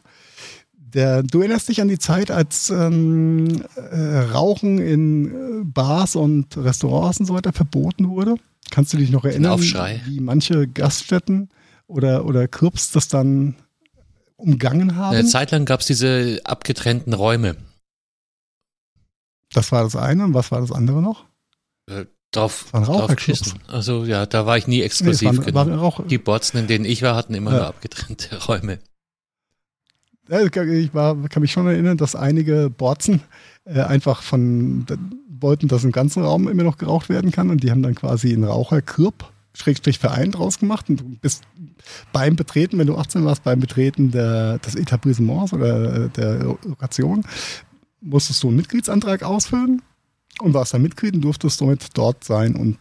[0.74, 6.58] Der, du erinnerst dich an die Zeit, als ähm, äh, Rauchen in äh, Bars und
[6.58, 8.36] Restaurants und so weiter verboten wurde?
[8.72, 11.50] Kannst du dich noch erinnern, wie manche Gaststätten
[11.88, 13.56] oder, oder Clubs das dann
[14.36, 15.16] umgangen haben?
[15.16, 17.56] Eine Zeit lang gab es diese abgetrennten Räume.
[19.54, 20.24] Das war das eine.
[20.26, 21.26] Und was war das andere noch?
[21.90, 23.60] Äh, drauf, drauf geschissen.
[23.68, 25.32] Also ja, da war ich nie exklusiv.
[25.32, 27.58] Nee, waren, waren die Botzen, in denen ich war, hatten immer ja.
[27.58, 28.80] nur abgetrennte Räume.
[30.28, 33.22] Ich war, kann mich schon erinnern, dass einige Borzen
[33.66, 34.86] äh, einfach von
[35.28, 38.34] wollten, dass im ganzen Raum immer noch geraucht werden kann und die haben dann quasi
[38.34, 41.44] einen Raucherclub Schrägstrich Verein draus gemacht und du bist
[42.14, 47.26] beim Betreten, wenn du 18 warst, beim Betreten der, des Etablissements oder äh, der Lokation,
[48.02, 49.82] musstest du einen Mitgliedsantrag ausfüllen
[50.42, 52.78] und warst dann Mitglied und durftest somit dort sein und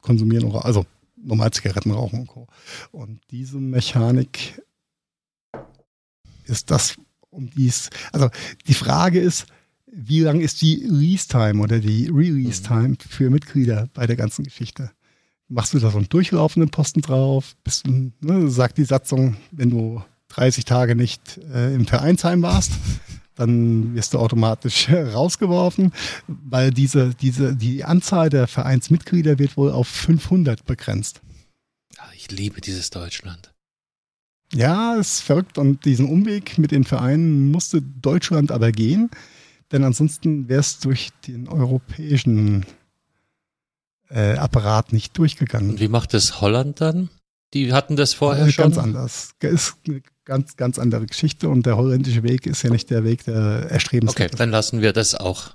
[0.00, 2.46] konsumieren, also normal Zigaretten rauchen und Co.
[2.92, 4.62] Und diese Mechanik
[6.44, 6.96] ist das,
[7.30, 8.28] um dies, also
[8.66, 9.46] die Frage ist,
[9.90, 14.90] wie lang ist die Release-Time oder die Release-Time für Mitglieder bei der ganzen Geschichte?
[15.48, 17.56] Machst du da so einen durchlaufenden Posten drauf?
[17.64, 22.72] Bist, ne, sagt die Satzung, wenn du 30 Tage nicht äh, im Vereinsheim warst,
[23.38, 25.92] dann wirst du automatisch rausgeworfen,
[26.26, 31.20] weil diese, diese, die Anzahl der Vereinsmitglieder wird wohl auf 500 begrenzt.
[32.14, 33.54] Ich liebe dieses Deutschland.
[34.52, 39.10] Ja, ist verrückt und diesen Umweg mit den Vereinen musste Deutschland aber gehen,
[39.70, 42.64] denn ansonsten wäre es durch den europäischen
[44.08, 45.70] äh, Apparat nicht durchgegangen.
[45.70, 47.10] Und wie macht das Holland dann?
[47.54, 48.64] Die hatten das vorher äh, schon?
[48.64, 49.30] Ganz anders.
[49.40, 53.24] Ist eine ganz, ganz andere Geschichte und der holländische Weg ist ja nicht der Weg,
[53.24, 55.54] der erstrebenswert Okay, dann lassen wir das auch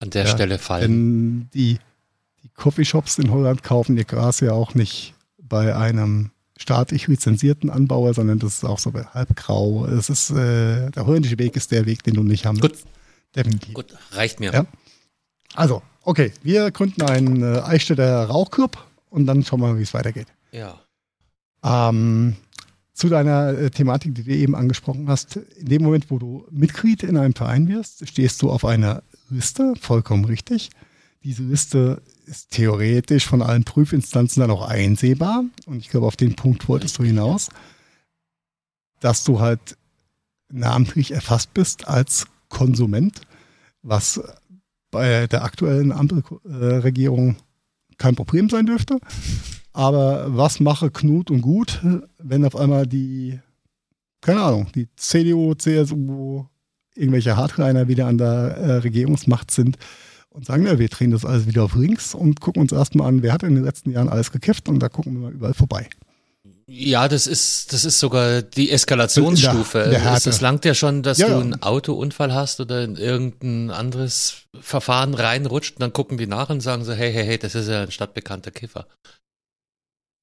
[0.00, 0.82] an der ja, Stelle fallen.
[0.82, 1.78] Denn die,
[2.42, 8.14] die Coffeeshops in Holland kaufen ihr Gras ja auch nicht bei einem staatlich lizenzierten Anbauer,
[8.14, 9.86] sondern das ist auch so halbgrau.
[9.86, 12.78] Es ist, äh, der holländische Weg ist der Weg, den du nicht haben Gut.
[13.34, 13.74] Definitiv.
[13.74, 14.52] Gut, reicht mir.
[14.52, 14.66] Ja?
[15.54, 19.92] Also, okay, wir gründen einen äh, Eichstätter Rauchclub und dann schauen wir mal, wie es
[19.92, 20.28] weitergeht.
[20.52, 20.80] Ja.
[21.66, 22.36] Ähm,
[22.96, 25.36] zu deiner äh, Thematik, die du eben angesprochen hast.
[25.36, 29.74] In dem Moment, wo du Mitglied in einem Verein wirst, stehst du auf einer Liste,
[29.78, 30.70] vollkommen richtig.
[31.22, 35.44] Diese Liste ist theoretisch von allen Prüfinstanzen dann auch einsehbar.
[35.66, 37.50] Und ich glaube, auf den Punkt wolltest du hinaus,
[39.00, 39.76] dass du halt
[40.48, 43.20] namentlich erfasst bist als Konsument,
[43.82, 44.22] was
[44.90, 47.36] bei der aktuellen Ampelregierung
[47.98, 49.00] kein Problem sein dürfte.
[49.76, 51.82] Aber was mache Knut und Gut,
[52.16, 53.38] wenn auf einmal die,
[54.22, 56.46] keine Ahnung, die CDU, CSU,
[56.94, 59.76] irgendwelche Hardliner wieder an der äh, Regierungsmacht sind
[60.30, 63.22] und sagen, ja, wir drehen das alles wieder auf links und gucken uns erstmal an,
[63.22, 65.90] wer hat in den letzten Jahren alles gekifft und da gucken wir mal überall vorbei.
[66.66, 69.90] Ja, das ist, das ist sogar die Eskalationsstufe.
[69.90, 72.96] Der, der es, es langt ja schon, dass ja, du einen Autounfall hast oder in
[72.96, 77.38] irgendein anderes Verfahren reinrutscht und dann gucken die nach und sagen so, hey, hey, hey,
[77.38, 78.86] das ist ja ein stadtbekannter Kiffer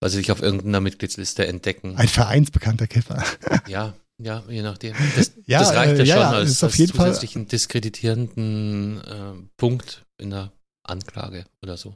[0.04, 1.96] weil sie sich auf irgendeiner Mitgliedsliste entdecken.
[1.96, 3.24] Ein vereinsbekannter Kiffer.
[3.68, 3.94] ja.
[4.18, 4.94] Ja, je nachdem.
[5.16, 7.48] Das, Ja, das reicht ja äh, schon ja, als, ist auf als jeden Fall- zusätzlichen
[7.48, 10.52] diskreditierenden äh, Punkt in der
[10.84, 11.96] Anklage oder so.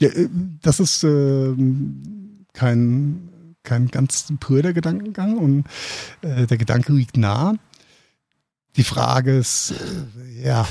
[0.00, 0.28] Ja, äh,
[0.60, 5.64] das ist ähm, kein, kein ganz pröder Gedankengang und
[6.20, 7.54] äh, der Gedanke liegt nah.
[8.76, 10.68] Die Frage ist, äh, ja,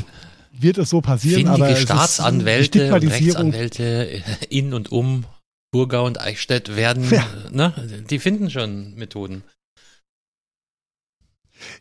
[0.52, 1.48] wird es so passieren?
[1.48, 5.26] aber Findige die Staatsanwälte Rechtsanwälte in und um
[5.74, 7.26] Burgau und Eichstätt werden, Ja.
[7.52, 7.74] ne,
[8.10, 9.44] die finden schon Methoden.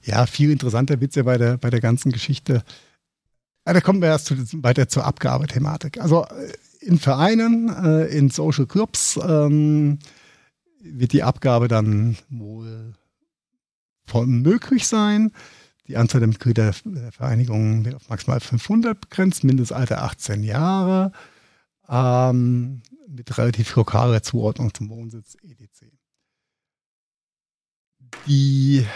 [0.03, 2.64] Ja, viel interessanter wird's ja bei der, bei der ganzen Geschichte.
[3.66, 6.01] Ja, da kommen wir erst zu, weiter zur Abgabethematik.
[6.01, 9.99] Also äh, in Vereinen, äh, in Social Clubs ähm,
[10.80, 12.95] wird die Abgabe dann wohl
[14.24, 15.32] möglich sein.
[15.86, 21.12] Die Anzahl der Mitglieder der Vereinigung wird auf maximal 500 begrenzt, Mindestalter 18 Jahre,
[21.88, 22.82] ähm,
[23.13, 25.93] mit relativ lokaler Zuordnung zum Wohnsitz EDC.
[28.27, 28.87] Die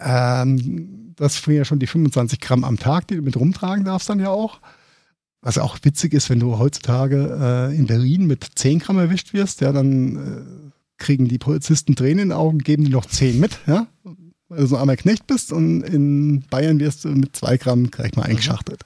[0.00, 4.08] ähm, das sind ja schon die 25 Gramm am Tag, die du mit rumtragen darfst
[4.08, 4.60] dann ja auch.
[5.40, 9.60] Was auch witzig ist, wenn du heutzutage äh, in Berlin mit 10 Gramm erwischt wirst,
[9.60, 13.58] ja, dann äh, kriegen die Polizisten Tränen in den Augen, geben dir noch 10 mit,
[13.66, 13.88] ja,
[14.48, 17.90] weil du so ein armer Knecht bist und in Bayern wirst du mit 2 Gramm
[17.90, 18.82] gleich mal eingeschachtet.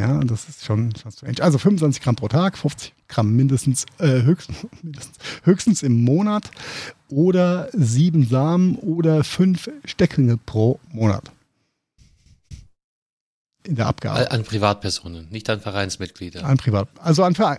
[0.00, 1.42] Ja, und das ist schon, schon strange.
[1.42, 6.50] Also 25 Gramm pro Tag, 50 Gramm mindestens, äh, höchstens, mindestens, höchstens im Monat
[7.08, 11.30] oder sieben Samen oder fünf Stecklinge pro Monat.
[13.64, 14.30] In der Abgabe.
[14.30, 16.44] An Privatpersonen, nicht an Vereinsmitglieder.
[16.44, 16.88] An Privat.
[16.98, 17.58] Also an Verein.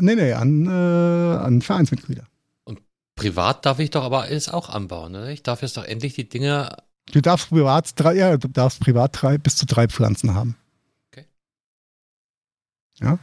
[0.00, 2.24] Nee, nee, an, äh, an Vereinsmitglieder.
[3.16, 5.28] Privat darf ich doch aber alles auch anbauen, oder?
[5.28, 6.78] Ich darf jetzt doch endlich die Dinger.
[7.12, 10.56] Du darfst privat drei, ja, du darfst privat drei, bis zu drei Pflanzen haben.
[13.02, 13.18] Ja.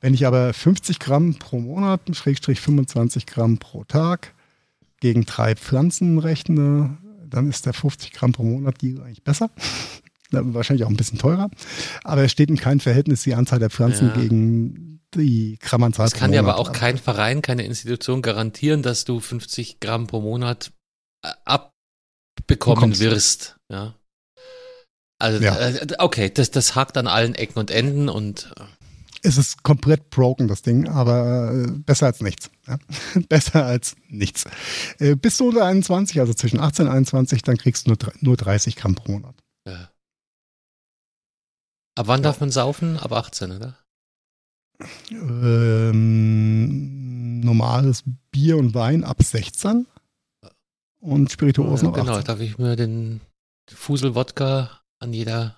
[0.00, 4.34] Wenn ich aber 50 Gramm pro Monat, Schrägstrich 25 Gramm pro Tag
[5.00, 6.98] gegen drei Pflanzen rechne,
[7.28, 9.50] dann ist der 50 Gramm pro Monat Deal eigentlich besser.
[10.30, 11.50] Wahrscheinlich auch ein bisschen teurer.
[12.04, 14.14] Aber es steht in keinem Verhältnis die Anzahl der Pflanzen Ja.
[14.14, 19.20] gegen die Grammanzahl Das kann dir aber auch kein Verein, keine Institution garantieren, dass du
[19.20, 20.72] 50 Gramm pro Monat
[21.24, 23.56] äh, abbekommen wirst.
[23.70, 23.94] Ja.
[25.18, 25.56] Also, Ja.
[25.58, 28.64] äh, okay, das, das hakt an allen Ecken und Enden und äh,
[29.26, 32.50] Es ist komplett broken, das Ding, aber äh, besser als nichts.
[32.66, 32.78] Ja?
[33.28, 34.44] besser als nichts.
[34.98, 38.76] Bist du unter 21, also zwischen 18 und 21, dann kriegst du nur, nur 30
[38.76, 39.34] Gramm pro Monat.
[39.66, 39.90] ja.
[41.98, 42.98] Ab wann darf man saufen?
[42.98, 43.78] Ab 18, oder?
[45.10, 49.86] Ähm, normales Bier und Wein ab 16
[51.00, 52.24] und Spirituosen Ja, ab genau, 18.
[52.26, 53.22] darf ich mir den
[53.70, 55.56] Fusel Wodka an jeder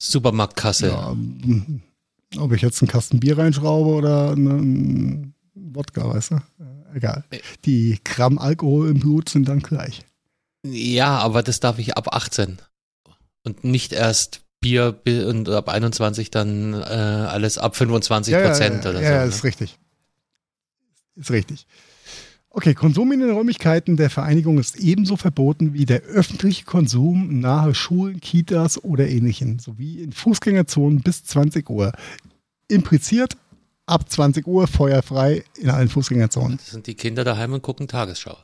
[0.00, 0.88] Supermarktkasse.
[0.88, 1.14] Ja,
[2.38, 6.34] ob ich jetzt einen Kasten Bier reinschraube oder einen Wodka, weißt du?
[6.36, 7.24] Äh, Egal.
[7.30, 7.40] Äh.
[7.64, 10.02] Die Gramm Alkohol im Blut sind dann gleich.
[10.64, 12.58] Ja, aber das darf ich ab 18.
[13.42, 18.90] Und nicht erst Bier bi- und ab 21 dann äh, alles ab 25 Prozent ja,
[18.90, 19.14] oder ja, so.
[19.14, 19.28] Ja, ne?
[19.28, 19.78] ist richtig.
[21.16, 21.66] Ist richtig.
[22.56, 27.74] Okay, Konsum in den Räumlichkeiten der Vereinigung ist ebenso verboten wie der öffentliche Konsum nahe
[27.74, 31.90] Schulen, Kitas oder ähnlichem, sowie in Fußgängerzonen bis 20 Uhr.
[32.68, 33.36] Impliziert
[33.86, 36.58] ab 20 Uhr feuerfrei in allen Fußgängerzonen.
[36.58, 38.38] Das sind die Kinder daheim und gucken Tagesschau.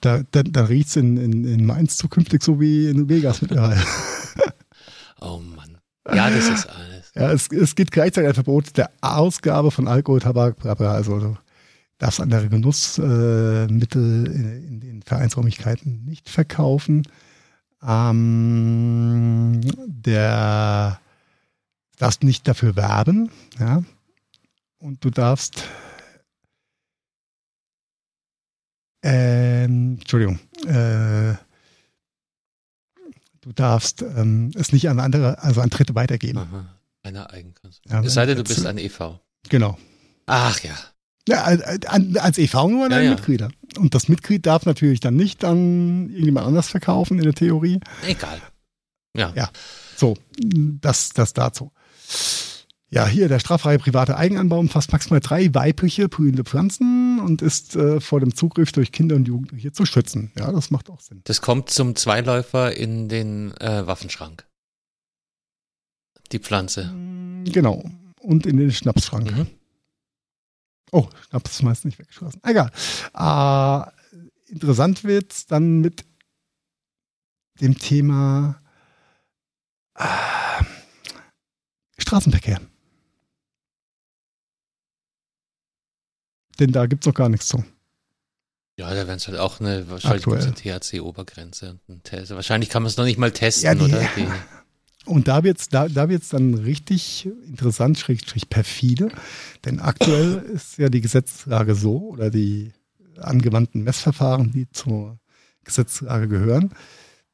[0.00, 3.82] Da, da, da riecht es in, in, in Mainz zukünftig so wie in Vegas mittlerweile.
[5.20, 5.78] Oh Mann.
[6.06, 7.10] Ja, das ist alles.
[7.16, 10.92] Ja, es, es gibt gleichzeitig ein Verbot der Ausgabe von Alkohol, Tabak, bla bla.
[10.92, 11.36] Also
[11.98, 17.06] darfst andere Genussmittel äh, in, den Vereinsräumlichkeiten nicht verkaufen.
[17.82, 21.00] Ähm, der
[21.98, 23.82] darfst nicht dafür werben, ja.
[24.78, 25.64] Und du darfst
[29.02, 31.34] ähm, Entschuldigung, äh,
[33.40, 36.38] du darfst ähm, es nicht an andere, also an Dritte weitergeben.
[36.38, 36.78] Aha.
[37.02, 37.82] Eine Eigenkonsum.
[37.88, 39.20] Ja, es sei denn, du bist ein EV.
[39.48, 39.78] Genau.
[40.26, 40.74] Ach ja.
[41.28, 43.10] Ja, als, EV nur an Ja, deine ja.
[43.10, 43.50] Mitglieder.
[43.76, 47.80] Und das Mitglied darf natürlich dann nicht an irgendjemand anders verkaufen in der Theorie.
[48.06, 48.40] Egal.
[49.16, 49.32] Ja.
[49.36, 49.50] Ja.
[49.96, 51.72] So, das, das dazu.
[52.90, 58.00] Ja, hier der straffreie private Eigenanbau umfasst maximal drei weibliche blühende Pflanzen und ist äh,
[58.00, 60.32] vor dem Zugriff durch Kinder und Jugendliche zu schützen.
[60.38, 61.20] Ja, das macht auch Sinn.
[61.24, 64.46] Das kommt zum Zweiläufer in den äh, Waffenschrank.
[66.32, 66.90] Die Pflanze.
[67.44, 67.84] Genau.
[68.20, 69.36] Und in den Schnapsschrank.
[69.36, 69.46] Mhm.
[70.92, 72.40] Oh, Schnaps ist meist nicht weggeschlossen.
[72.44, 72.70] Egal.
[73.14, 76.04] Äh, interessant wird's dann mit
[77.60, 78.60] dem Thema
[79.94, 80.64] äh,
[81.98, 82.60] Straßenverkehr.
[86.58, 87.64] Denn da gibt's noch gar nichts zu.
[88.78, 91.80] Ja, da wären es halt auch eine wahrscheinlich eine THC-Obergrenze.
[92.28, 94.00] Wahrscheinlich kann man es noch nicht mal testen, ja, die, oder?
[94.16, 94.28] Die,
[95.08, 99.08] und da wird es da, da wird's dann richtig interessant, schrägstrich perfide.
[99.64, 102.72] Denn aktuell ist ja die Gesetzlage so, oder die
[103.18, 105.18] angewandten Messverfahren, die zur
[105.64, 106.70] Gesetzlage gehören,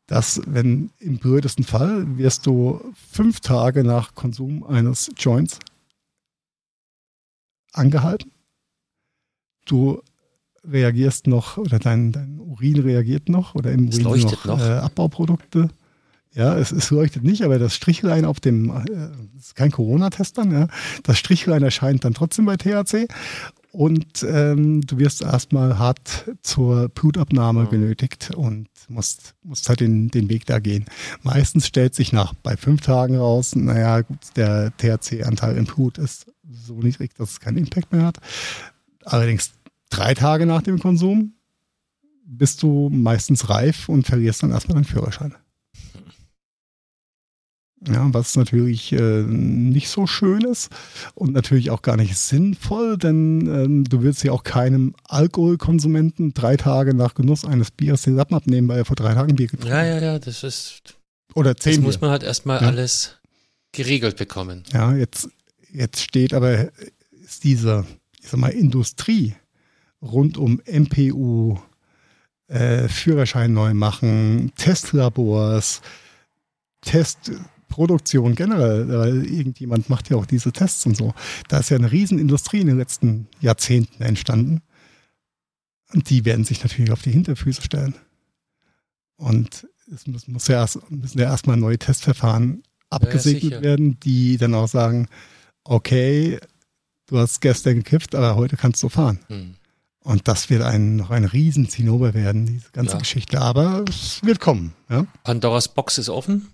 [0.07, 5.59] dass wenn im blödesten Fall wirst du fünf Tage nach Konsum eines Joints
[7.73, 8.31] angehalten.
[9.67, 10.03] Du
[10.63, 14.61] reagierst noch oder dein, dein Urin reagiert noch oder im Urin noch, noch.
[14.61, 15.69] Äh, Abbauprodukte.
[16.35, 20.51] Ja, es, es leuchtet nicht, aber das Strichlein auf dem, äh, ist kein Corona-Test dann,
[20.51, 20.69] ja.
[21.05, 23.07] Das Strichlein erscheint dann trotzdem bei THC
[23.75, 27.71] und ähm, du wirst erstmal hart zur Blutabnahme mhm.
[27.71, 30.85] genötigt und musst, musst halt den, den Weg da gehen.
[31.23, 36.33] Meistens stellt sich nach bei fünf Tagen raus, naja, gut, der THC-Anteil im Blut ist
[36.49, 38.19] so niedrig, dass es keinen Impact mehr hat.
[39.05, 39.53] Allerdings
[39.91, 41.35] drei Tage nach dem Konsum
[42.27, 45.35] bist du meistens reif und verlierst dann erstmal deinen Führerschein.
[47.87, 50.71] Ja, was natürlich äh, nicht so schön ist
[51.15, 56.57] und natürlich auch gar nicht sinnvoll, denn ähm, du willst ja auch keinem Alkoholkonsumenten drei
[56.57, 59.75] Tage nach Genuss eines Biers den Lappen abnehmen, weil er vor drei Tagen Bier getrunken
[59.75, 59.85] hat.
[59.87, 60.97] Ja, ja, ja, das ist.
[61.35, 61.75] Oder zehn.
[61.75, 62.69] Das muss man halt erstmal ja.
[62.69, 63.19] alles
[63.73, 64.63] geregelt bekommen.
[64.73, 65.29] Ja, jetzt,
[65.73, 66.71] jetzt steht aber,
[67.25, 67.85] ist diese,
[68.23, 69.35] ich sag mal, Industrie
[70.01, 71.59] rund um MPU,
[72.49, 75.83] äh, Führerschein neu machen, Testlabors,
[76.83, 77.33] Test
[77.69, 81.15] Produktion generell, weil irgendjemand macht ja auch diese Tests und so.
[81.49, 84.63] Da ist ja eine Riesenindustrie in den letzten Jahrzehnten entstanden.
[85.93, 87.95] Und die werden sich natürlich auf die Hinterfüße stellen.
[89.17, 94.37] Und es muss, muss ja erst, müssen ja erstmal neue Testverfahren abgesegnet ja, werden, die
[94.37, 95.09] dann auch sagen,
[95.65, 96.39] okay,
[97.07, 99.21] du hast gestern gekifft, aber heute kannst du fahren.
[99.29, 99.55] Hm.
[100.01, 102.99] Und das wird ein, noch ein Riesenzinnober werden, diese ganze ja.
[102.99, 103.41] Geschichte.
[103.41, 104.75] Aber es wird kommen.
[104.91, 105.07] Ja?
[105.23, 106.54] Pandoras Box ist offen.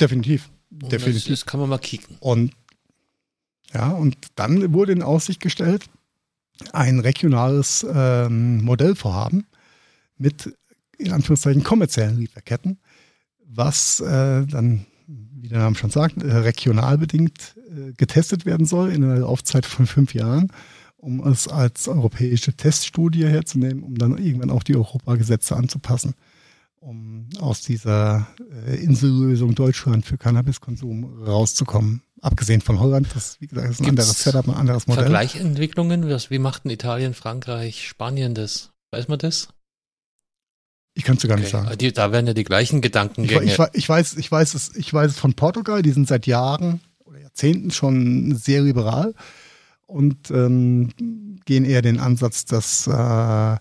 [0.00, 0.50] Definitiv.
[0.70, 1.24] Definitiv.
[1.24, 2.16] Das, das, kann man mal kicken.
[2.20, 2.52] Und
[3.72, 5.86] ja, und dann wurde in Aussicht gestellt,
[6.72, 9.46] ein regionales ähm, Modellvorhaben
[10.16, 10.54] mit
[10.98, 12.78] in Anführungszeichen kommerziellen Lieferketten,
[13.44, 18.90] was äh, dann, wie der Name schon sagt, äh, regional bedingt äh, getestet werden soll
[18.92, 20.50] in einer Laufzeit von fünf Jahren,
[20.96, 26.14] um es als europäische Teststudie herzunehmen, um dann irgendwann auch die Europagesetze anzupassen
[26.86, 28.28] um aus dieser
[28.64, 32.02] äh, Insellösung Deutschland für Cannabiskonsum rauszukommen.
[32.22, 35.04] Abgesehen von Holland, das wie gesagt ist ein Gibt's anderes Setup, ein anderes Modell.
[35.04, 38.70] Vergleichentwicklungen, was, wie machten Italien, Frankreich, Spanien das?
[38.92, 39.48] Weiß man das?
[40.94, 41.42] Ich kann es dir gar okay.
[41.42, 41.76] nicht sagen.
[41.76, 43.44] Die, da werden ja die gleichen Gedankengänge.
[43.44, 45.82] Ich, ich, ich, weiß, ich weiß es, ich weiß es von Portugal.
[45.82, 49.12] Die sind seit Jahren oder Jahrzehnten schon sehr liberal
[49.86, 53.56] und ähm, gehen eher den Ansatz, dass äh,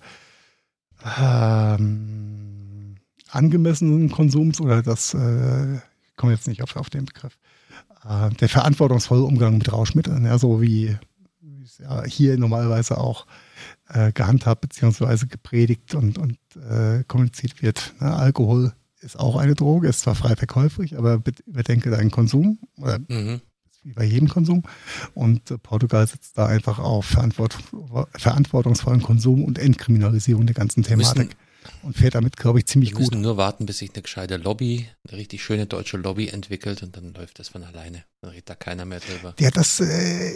[1.20, 2.45] ähm,
[3.36, 7.38] angemessenen Konsums oder das, äh, ich komme jetzt nicht auf, auf den Begriff,
[8.08, 10.98] äh, der verantwortungsvolle Umgang mit Rauschmitteln, ja, so wie,
[11.66, 13.26] es ja hier normalerweise auch
[13.90, 15.26] äh, gehandhabt bzw.
[15.28, 17.94] gepredigt und, und äh, kommuniziert wird.
[18.00, 18.14] Ne?
[18.14, 23.42] Alkohol ist auch eine Droge, ist zwar frei verkäuflich, aber überdenke deinen Konsum oder mhm.
[23.84, 24.64] wie bei jedem Konsum.
[25.14, 27.58] Und äh, Portugal setzt da einfach auf Verantwort,
[28.16, 31.36] verantwortungsvollen Konsum und Entkriminalisierung der ganzen Thematik.
[31.84, 33.00] Und fährt damit, glaube ich, ziemlich gut.
[33.00, 36.84] Wir müssen nur warten, bis sich eine gescheite Lobby, eine richtig schöne deutsche Lobby entwickelt
[36.84, 38.04] und dann läuft das von alleine.
[38.22, 39.34] Dann redet da keiner mehr drüber.
[39.40, 40.32] Ja, das, äh,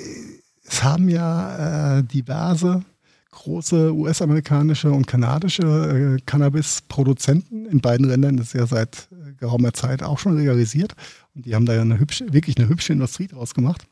[0.64, 2.84] es haben ja äh, diverse
[3.32, 8.38] große US-amerikanische und kanadische äh, Cannabis-Produzenten in beiden Ländern.
[8.38, 10.94] Das ist ja seit äh, geraumer Zeit auch schon legalisiert.
[11.36, 13.84] Und die haben da ja eine hübsche, wirklich eine hübsche Industrie draus gemacht.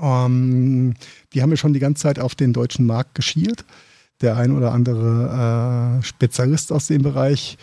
[0.00, 0.94] Ähm,
[1.32, 3.64] die haben ja schon die ganze Zeit auf den deutschen Markt geschielt
[4.20, 7.58] der ein oder andere äh, Spezialist aus dem Bereich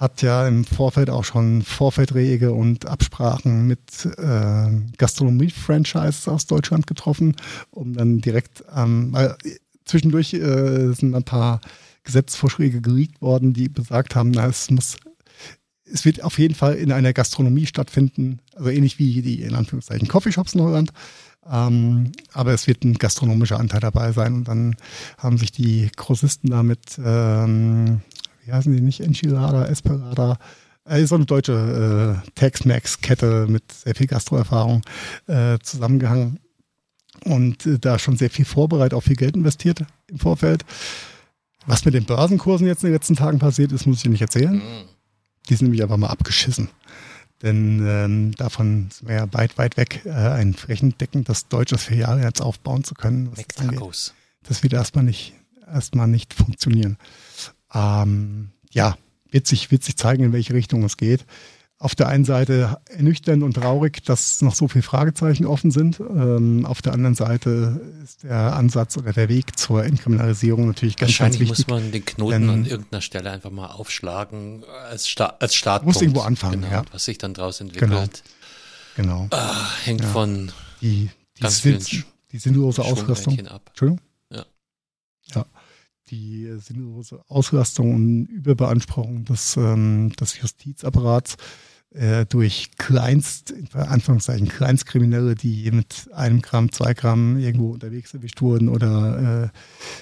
[0.00, 7.36] hat ja im Vorfeld auch schon Vorfeldrege und Absprachen mit äh, Gastronomie-Franchises aus Deutschland getroffen,
[7.70, 9.34] um dann direkt ähm, äh,
[9.84, 11.60] zwischendurch äh, sind ein paar
[12.04, 14.96] Gesetzesvorschläge geleakt worden, die besagt haben, na, es muss
[15.92, 20.08] es wird auf jeden Fall in einer Gastronomie stattfinden, also ähnlich wie die in Anführungszeichen
[20.08, 20.92] Coffeeshops in Holland.
[21.48, 24.34] Ähm, aber es wird ein gastronomischer Anteil dabei sein.
[24.34, 24.76] Und dann
[25.18, 28.00] haben sich die Grossisten damit, ähm,
[28.44, 30.38] wie heißen die nicht, Enchilada, Esperada,
[30.84, 34.82] äh, so eine deutsche äh, Tex-Mex-Kette mit sehr viel Gastroerfahrung
[35.26, 36.40] äh, zusammengehangen
[37.24, 40.64] und äh, da schon sehr viel vorbereitet, auch viel Geld investiert im Vorfeld.
[41.66, 44.22] Was mit den Börsenkursen jetzt in den letzten Tagen passiert ist, muss ich dir nicht
[44.22, 44.54] erzählen.
[44.54, 44.88] Mhm.
[45.48, 46.68] Die sind nämlich einfach mal abgeschissen.
[47.42, 52.84] Denn ähm, davon sind wir ja weit, weit weg, äh, ein flächendeckendes deutsches Filialnetz aufbauen
[52.84, 53.30] zu können.
[53.34, 54.14] McTacos.
[54.42, 55.34] Das wird erstmal nicht,
[55.66, 56.98] erstmal nicht funktionieren.
[57.72, 58.98] Ähm, ja,
[59.30, 61.24] wird sich, wird sich zeigen, in welche Richtung es geht.
[61.82, 65.98] Auf der einen Seite ernüchternd und traurig, dass noch so viele Fragezeichen offen sind.
[65.98, 71.08] Ähm, auf der anderen Seite ist der Ansatz oder der Weg zur Entkriminalisierung natürlich ganz,
[71.12, 71.68] Wahrscheinlich ganz wichtig.
[71.68, 75.94] muss man den Knoten denn- an irgendeiner Stelle einfach mal aufschlagen als, Sta als Startpunkt.
[75.94, 76.84] Muss irgendwo anfangen, genau, ja.
[76.92, 78.22] Was sich dann daraus entwickelt,
[78.96, 79.28] Genau.
[79.30, 80.52] ah, hängt von
[80.82, 81.08] Die,
[81.38, 83.46] die, Ganz vielen sind, die sinnlose Ausrüstung.
[83.46, 83.62] Ab.
[83.68, 84.00] Entschuldigung?
[84.30, 84.44] Ja.
[85.34, 85.46] Ja.
[86.10, 91.36] Die sinnlose Auslastung und Überbeanspruchung des, ähm, des Justizapparats
[91.92, 98.40] äh, durch Kleinst, in Anführungszeichen Kleinstkriminelle, die mit einem Gramm, zwei Gramm irgendwo unterwegs erwischt
[98.42, 99.48] wurden oder äh,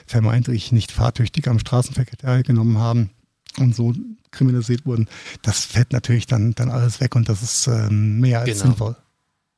[0.07, 3.11] vermeintlich nicht fahrtüchtig am Straßenverkehr teilgenommen haben
[3.59, 3.95] und so
[4.31, 5.09] kriminalisiert wurden,
[5.43, 8.63] das fällt natürlich dann, dann alles weg und das ist ähm, mehr als Genau.
[8.65, 8.97] sinnvoll.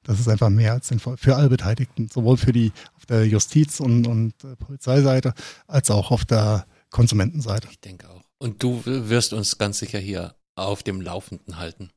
[0.04, 3.80] Das ist einfach mehr als sinnvoll für alle Beteiligten, sowohl für die auf der Justiz-
[3.80, 5.34] und, und äh, Polizeiseite
[5.66, 7.68] als auch auf der Konsumentenseite.
[7.70, 8.22] Ich denke auch.
[8.38, 11.90] Und du wirst uns ganz sicher hier auf dem Laufenden halten.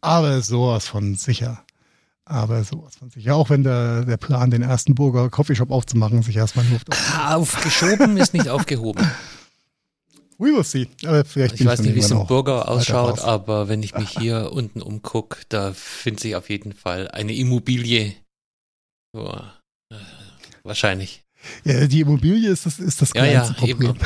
[0.00, 1.64] Aber sowas von sicher.
[2.24, 3.34] Aber sowas von sicher.
[3.34, 6.84] Auch wenn der, der Plan, den ersten Burger Coffeeshop aufzumachen, sich erstmal auf.
[7.34, 9.06] Aufgeschoben ist nicht aufgehoben.
[10.38, 10.88] We will see.
[11.04, 14.52] Aber vielleicht Ich weiß nicht, wie es im Burger ausschaut, aber wenn ich mich hier
[14.54, 18.14] unten umgucke, da findet sich auf jeden Fall eine Immobilie.
[19.12, 19.52] Boah,
[19.92, 19.96] äh,
[20.62, 21.24] wahrscheinlich.
[21.64, 23.90] Ja, die Immobilie ist das, ist das Ja, ja, Problem.
[23.90, 23.98] eben.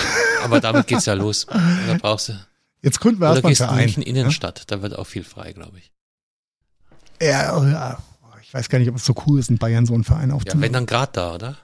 [0.43, 1.47] Aber damit geht's ja los.
[1.87, 2.33] Da brauchst du.
[2.85, 3.77] Jetzt gründen wir Oder erstmal einen Verein.
[3.79, 5.91] München Innenstadt, da wird auch viel frei, glaube ich.
[7.21, 7.29] Ja,
[7.59, 7.99] ja, ja.
[8.43, 10.35] Ich weiß gar nicht, ob es so cool ist, in Bayern so einen Verein Ja,
[10.37, 10.61] aufzumachen.
[10.63, 11.57] wenn dann gerade da, oder?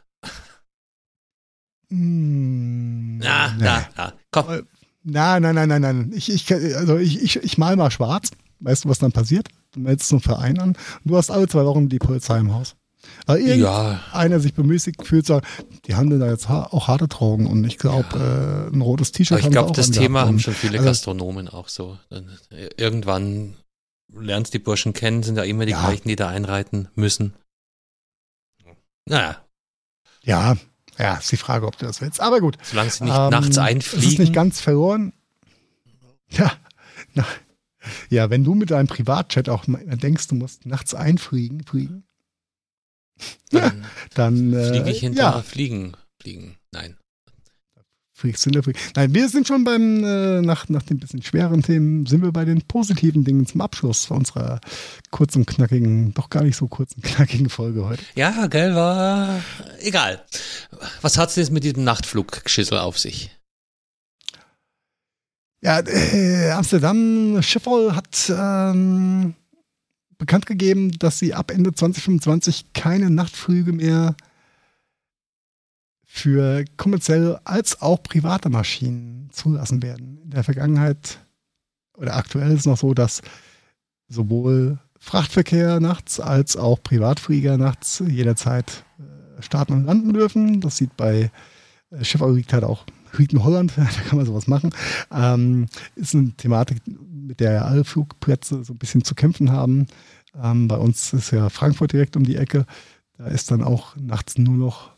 [1.91, 3.65] Mm, Na, nee.
[3.65, 4.13] na, na.
[4.31, 4.63] Komm.
[5.03, 6.13] Nein, nein, nein, nein, nein.
[6.15, 8.31] Ich, ich, also ich, ich, ich mal mal schwarz.
[8.61, 9.49] Weißt du, was dann passiert?
[9.73, 12.77] Du meldest so einen Verein an du hast alle zwei Wochen die Polizei im Haus.
[13.27, 15.47] Weil Ja, irgendeiner sich bemüßigt fühlt, sagt,
[15.87, 19.39] die handeln da jetzt auch harte Drogen und ich glaube, äh, ein rotes T-Shirt aber
[19.41, 21.99] ich haben glaube, das Thema haben schon viele also- Gastronomen auch so.
[22.11, 23.55] Äh, Irgendwann
[24.13, 25.87] lernst die Burschen kennen, sind ja immer die Ja.
[25.87, 27.35] gleichen, die da einreiten müssen.
[29.07, 29.37] Naja,
[30.23, 30.57] Ja,
[30.99, 32.21] ja, ist die Frage, ob du das willst.
[32.21, 32.59] Aber gut.
[32.63, 34.19] solange sie nicht Ähm, nachts Es ist einfliegen.
[34.19, 35.13] nicht ganz verloren.
[36.29, 36.53] Ja,
[37.15, 37.25] na,
[38.11, 42.05] ja, wenn du mit deinem Privatchat auch denkst, du musst nachts einfliegen, fliegen,
[43.51, 45.95] dann dann äh, fliege ich hinter ja, Fliegen.
[46.21, 46.57] Fliegen.
[46.73, 46.97] Nein.
[48.13, 51.23] fliegst du in der Flieg- Nein, wir sind schon beim, äh, nach, nach den bisschen
[51.23, 54.61] schweren Themen, sind wir bei den positiven Dingen zum Abschluss unserer
[55.11, 58.03] kurzen, knackigen, doch gar nicht so kurzen, knackigen Folge heute.
[58.15, 59.43] Ja, gell, war
[59.81, 60.23] egal.
[61.01, 63.31] Was hat's denn jetzt mit diesem Nachtfluggeschissel auf sich?
[65.63, 69.35] Ja, äh, Amsterdam Schiphol hat ähm,
[70.21, 74.15] bekannt gegeben, dass sie ab Ende 2025 keine Nachtflüge mehr
[76.05, 80.21] für kommerzielle als auch private Maschinen zulassen werden.
[80.23, 81.19] In der Vergangenheit
[81.97, 83.23] oder aktuell ist es noch so, dass
[84.09, 90.61] sowohl Frachtverkehr nachts als auch Privatflieger nachts jederzeit äh, starten und landen dürfen.
[90.61, 91.31] Das sieht bei
[91.91, 92.85] äh, Schiphol liegt halt auch
[93.19, 94.71] in Holland, da kann man sowas machen.
[95.13, 99.87] Ähm, ist eine Thematik, mit der ja alle Flugplätze so ein bisschen zu kämpfen haben.
[100.41, 102.67] Ähm, bei uns ist ja Frankfurt direkt um die Ecke.
[103.19, 104.91] Da ist dann auch nachts nur noch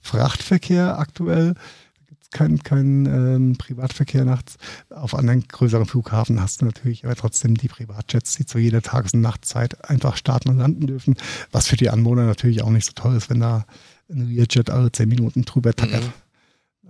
[0.00, 1.54] Frachtverkehr aktuell.
[1.54, 4.56] Da gibt es keinen kein, ähm, Privatverkehr nachts.
[4.90, 9.14] Auf anderen größeren Flughafen hast du natürlich aber trotzdem die Privatjets, die zu jeder Tages-
[9.14, 11.16] und Nachtzeit einfach starten und landen dürfen.
[11.52, 13.66] Was für die Anwohner natürlich auch nicht so toll ist, wenn da
[14.10, 16.04] ein Learjet alle zehn Minuten drüber tackert.
[16.04, 16.12] Mhm.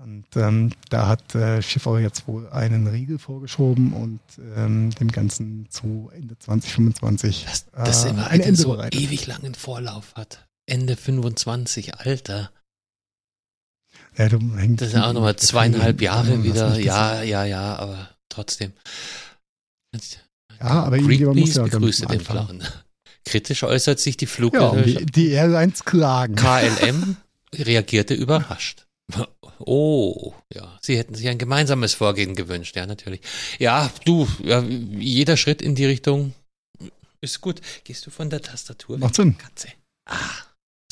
[0.06, 4.20] Und ähm, da hat äh, Schiffauer jetzt wohl einen Riegel vorgeschoben und
[4.54, 9.00] ähm, dem Ganzen zu Ende 2025 Dass das äh, immer ein Ende so bereitet.
[9.00, 10.46] ewig langen Vorlauf hat.
[10.66, 12.52] Ende 25, Alter.
[14.16, 16.78] Ja, du hängst Das sind auch nochmal zweieinhalb Jahre wieder.
[16.78, 18.72] Ja, ja, ja, aber trotzdem.
[20.60, 22.20] Ja, aber irgendjemand muss ja damit begrüßte den.
[22.22, 22.62] Plan.
[23.24, 25.00] Kritisch äußert sich die Ja, Fluggesellschaft.
[25.00, 26.36] und die, die Airlines klagen.
[26.36, 27.16] KLM
[27.56, 28.85] reagierte überrascht.
[29.58, 33.20] Oh, ja, sie hätten sich ein gemeinsames Vorgehen gewünscht, ja, natürlich.
[33.58, 36.34] Ja, du, ja, jeder Schritt in die Richtung
[37.20, 37.60] ist gut.
[37.84, 38.98] Gehst du von der Tastatur?
[38.98, 39.38] Macht Sinn.
[39.38, 39.68] Katze.
[40.08, 40.42] Ah,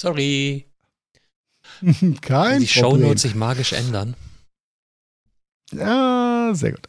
[0.00, 0.66] sorry.
[1.80, 2.66] Kein die Problem.
[2.66, 4.16] Shownotes sich magisch ändern.
[5.72, 6.88] Ja, sehr gut.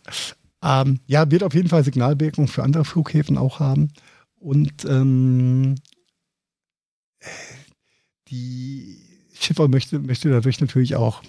[0.63, 3.91] Ähm, ja, wird auf jeden Fall Signalwirkung für andere Flughäfen auch haben.
[4.35, 5.75] Und ähm,
[8.27, 9.04] die
[9.37, 11.21] Schiffer möchte, möchte dadurch natürlich auch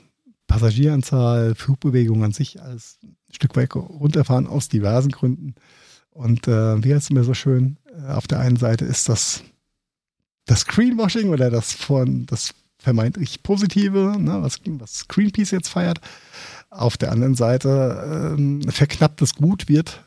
[0.47, 5.55] Passagieranzahl, Flugbewegung an sich als ein Stück weit runterfahren aus diversen Gründen.
[6.11, 7.77] Und äh, wie heißt es immer so schön?
[7.87, 9.43] Äh, auf der einen Seite ist das
[10.47, 16.01] das Greenwashing oder das von das vermeintlich positive, ne, was, was Greenpeace jetzt feiert.
[16.71, 20.05] Auf der anderen Seite ähm, verknapptes Gut wird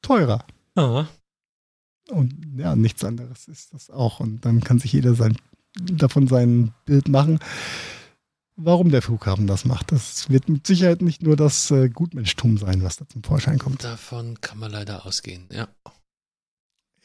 [0.00, 0.44] teurer.
[0.74, 1.06] Ah.
[2.08, 4.20] Und ja, nichts anderes ist das auch.
[4.20, 5.36] Und dann kann sich jeder sein,
[5.74, 7.38] davon sein Bild machen,
[8.56, 9.92] warum der Flughafen das macht.
[9.92, 13.84] Das wird mit Sicherheit nicht nur das äh, Gutmenschtum sein, was da zum Vorschein kommt.
[13.84, 15.68] Davon kann man leider ausgehen, ja.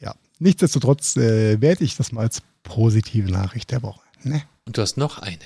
[0.00, 4.02] Ja, nichtsdestotrotz äh, werte ich das mal als positive Nachricht der Woche.
[4.22, 4.42] Ne?
[4.66, 5.38] Und du hast noch eine.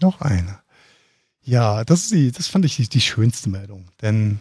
[0.00, 0.60] Noch eine.
[1.42, 3.88] Ja, das ist die, das fand ich die, die schönste Meldung.
[4.02, 4.38] Denn,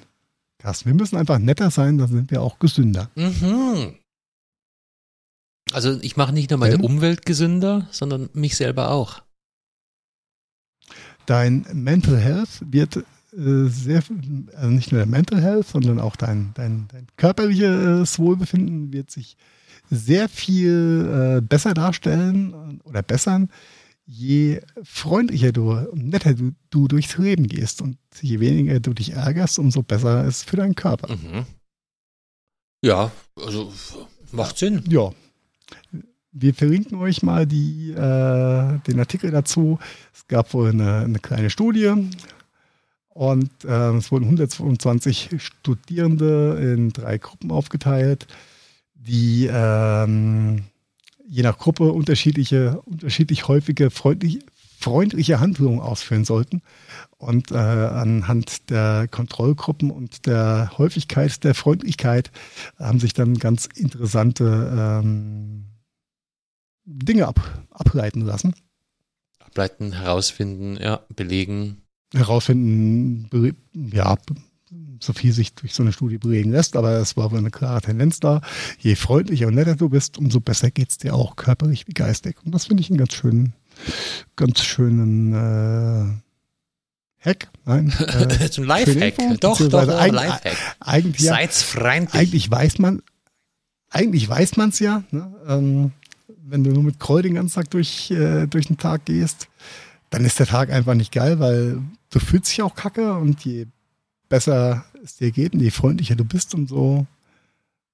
[0.57, 3.09] Carsten, wir müssen einfach netter sein, dann sind wir auch gesünder.
[3.15, 3.95] Mhm.
[5.77, 6.83] Also ich mache nicht nur meine Denn?
[6.83, 9.21] Umwelt gesünder, sondern mich selber auch.
[11.27, 13.03] Dein Mental Health wird äh,
[13.67, 14.01] sehr,
[14.55, 19.37] also nicht nur der Mental Health, sondern auch dein, dein, dein körperliches Wohlbefinden wird sich
[19.91, 23.51] sehr viel äh, besser darstellen oder bessern,
[24.07, 29.11] je freundlicher du und netter du, du durchs Leben gehst und je weniger du dich
[29.11, 31.15] ärgerst, umso besser ist es für deinen Körper.
[31.15, 31.45] Mhm.
[32.83, 33.71] Ja, also
[34.31, 34.83] macht Sinn.
[34.87, 35.11] Ja.
[36.31, 39.79] Wir verlinken euch mal die, äh, den Artikel dazu.
[40.13, 41.93] Es gab wohl eine, eine kleine Studie
[43.09, 48.27] und äh, es wurden 122 Studierende in drei Gruppen aufgeteilt,
[48.93, 50.65] die ähm,
[51.27, 54.39] je nach Gruppe unterschiedliche, unterschiedlich häufige freundlich,
[54.79, 56.61] freundliche Handlungen ausführen sollten.
[57.17, 62.31] Und äh, anhand der Kontrollgruppen und der Häufigkeit der Freundlichkeit
[62.77, 65.65] haben sich dann ganz interessante ähm,
[66.85, 68.53] Dinge ab, ableiten lassen.
[69.39, 71.81] Ableiten, herausfinden, ja, belegen.
[72.13, 74.15] Herausfinden, be- ja,
[75.01, 77.81] so viel sich durch so eine Studie belegen lässt, aber es war wohl eine klare
[77.81, 78.41] Tendenz da.
[78.79, 82.37] Je freundlicher und netter du bist, umso besser geht's dir auch körperlich wie geistig.
[82.45, 83.53] Und das finde ich einen ganz schönen,
[84.35, 87.49] ganz schönen äh, Hack.
[87.65, 87.93] Nein,
[88.39, 89.17] äh, Zum Lifehack.
[89.19, 90.57] Info, Doch, doch, doch, eig- Lifehack.
[90.79, 92.13] Eigentlich ja, Seid's freundlich.
[92.21, 93.01] eigentlich weiß man,
[93.89, 95.03] eigentlich weiß man es ja.
[95.11, 95.33] Ne?
[95.47, 95.91] Ähm,
[96.49, 99.47] wenn du nur mit Kroll den ganzen Tag durch, äh, durch den Tag gehst,
[100.09, 103.65] dann ist der Tag einfach nicht geil, weil du fühlst dich auch kacke und je
[104.29, 107.05] besser es dir geht und je freundlicher du bist, umso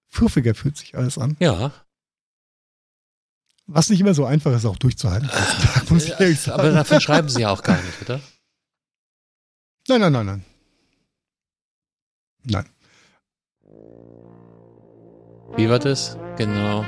[0.10, 1.36] fluffiger fühlt sich alles an.
[1.40, 1.72] Ja,
[3.66, 5.30] Was nicht immer so einfach ist, auch durchzuhalten.
[5.90, 6.60] muss ich ehrlich sagen.
[6.60, 8.20] aber davon schreiben sie ja auch gar nicht, oder?
[9.88, 10.46] Nein, nein, nein, nein.
[12.46, 12.70] Nein.
[15.56, 16.18] Wie war das?
[16.38, 16.86] Genau.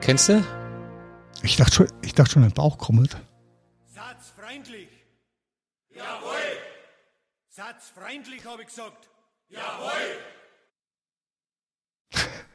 [0.00, 0.44] Kennst du?
[1.42, 3.16] Ich dachte schon, ich dachte schon, dein Bauch krummelt.
[3.86, 4.88] Satzfreundlich.
[5.90, 6.36] Jawohl.
[7.48, 9.08] Satzfreundlich, habe ich gesagt.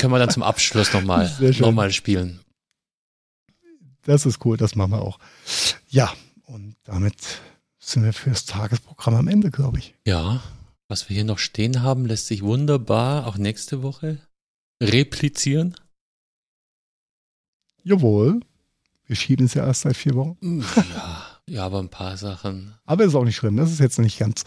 [0.00, 2.40] Können wir dann zum Abschluss nochmal noch mal spielen.
[4.02, 5.18] Das ist cool, das machen wir auch.
[5.88, 6.12] Ja,
[6.46, 7.16] und damit
[7.78, 9.94] sind wir fürs Tagesprogramm am Ende, glaube ich.
[10.06, 10.42] Ja,
[10.88, 14.18] was wir hier noch stehen haben, lässt sich wunderbar auch nächste Woche
[14.82, 15.76] replizieren.
[17.82, 18.40] Jawohl.
[19.06, 20.60] Wir schieben es ja erst seit vier Wochen.
[20.60, 22.74] Ja, ja, aber ein paar Sachen.
[22.84, 23.56] Aber ist auch nicht schlimm.
[23.56, 24.44] Das ist jetzt nicht ganz,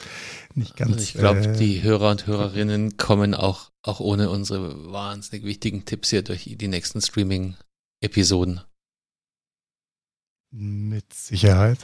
[0.56, 0.94] nicht ganz.
[0.94, 5.84] Also ich glaube, äh, die Hörer und Hörerinnen kommen auch, auch ohne unsere wahnsinnig wichtigen
[5.84, 8.62] Tipps hier durch die nächsten Streaming-Episoden.
[10.52, 11.80] Mit Sicherheit.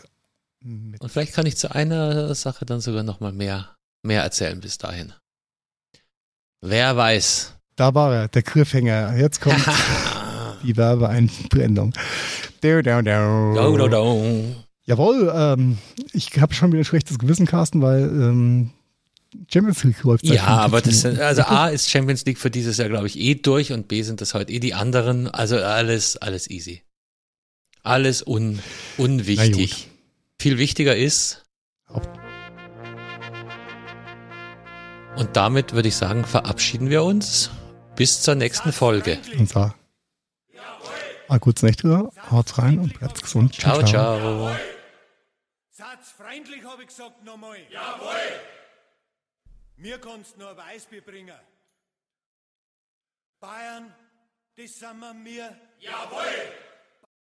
[0.62, 4.78] Mit, Und vielleicht kann ich zu einer Sache dann sogar nochmal mehr, mehr erzählen bis
[4.78, 5.12] dahin.
[6.62, 7.56] Wer weiß.
[7.76, 9.18] da war er, der Cliffhanger.
[9.18, 9.66] Jetzt kommt
[10.64, 11.94] die Werbeeinblendung.
[12.62, 13.54] Do, do, do.
[13.54, 14.69] Do, do, do.
[14.90, 15.78] Jawohl, ähm,
[16.14, 18.72] ich habe schon wieder ein schlechtes Gewissen, Carsten, weil ähm,
[19.48, 20.26] Champions League läuft.
[20.26, 23.20] Ja, aber das 15 sind, also A ist Champions League für dieses Jahr, glaube ich,
[23.20, 25.28] eh durch und B sind das heute eh die anderen.
[25.28, 26.82] Also alles, alles easy.
[27.84, 28.58] Alles un,
[28.98, 29.90] unwichtig.
[30.40, 31.46] Viel wichtiger ist.
[35.16, 37.52] Und damit würde ich sagen, verabschieden wir uns.
[37.96, 39.20] Bis zur nächsten Folge.
[39.38, 39.76] Und zwar.
[41.28, 43.54] Mal kurz Nächte, haut's rein und bleibt gesund.
[43.54, 44.50] Ciao, ciao.
[46.30, 47.60] Satzfreundlich, habe ich gesagt, nochmal.
[47.72, 48.40] Jawohl.
[49.78, 51.40] Mir kannst nur ein Weißbier bringen.
[53.40, 53.96] Bayern,
[54.56, 55.60] das sind wir mir.
[55.80, 56.69] Jawohl.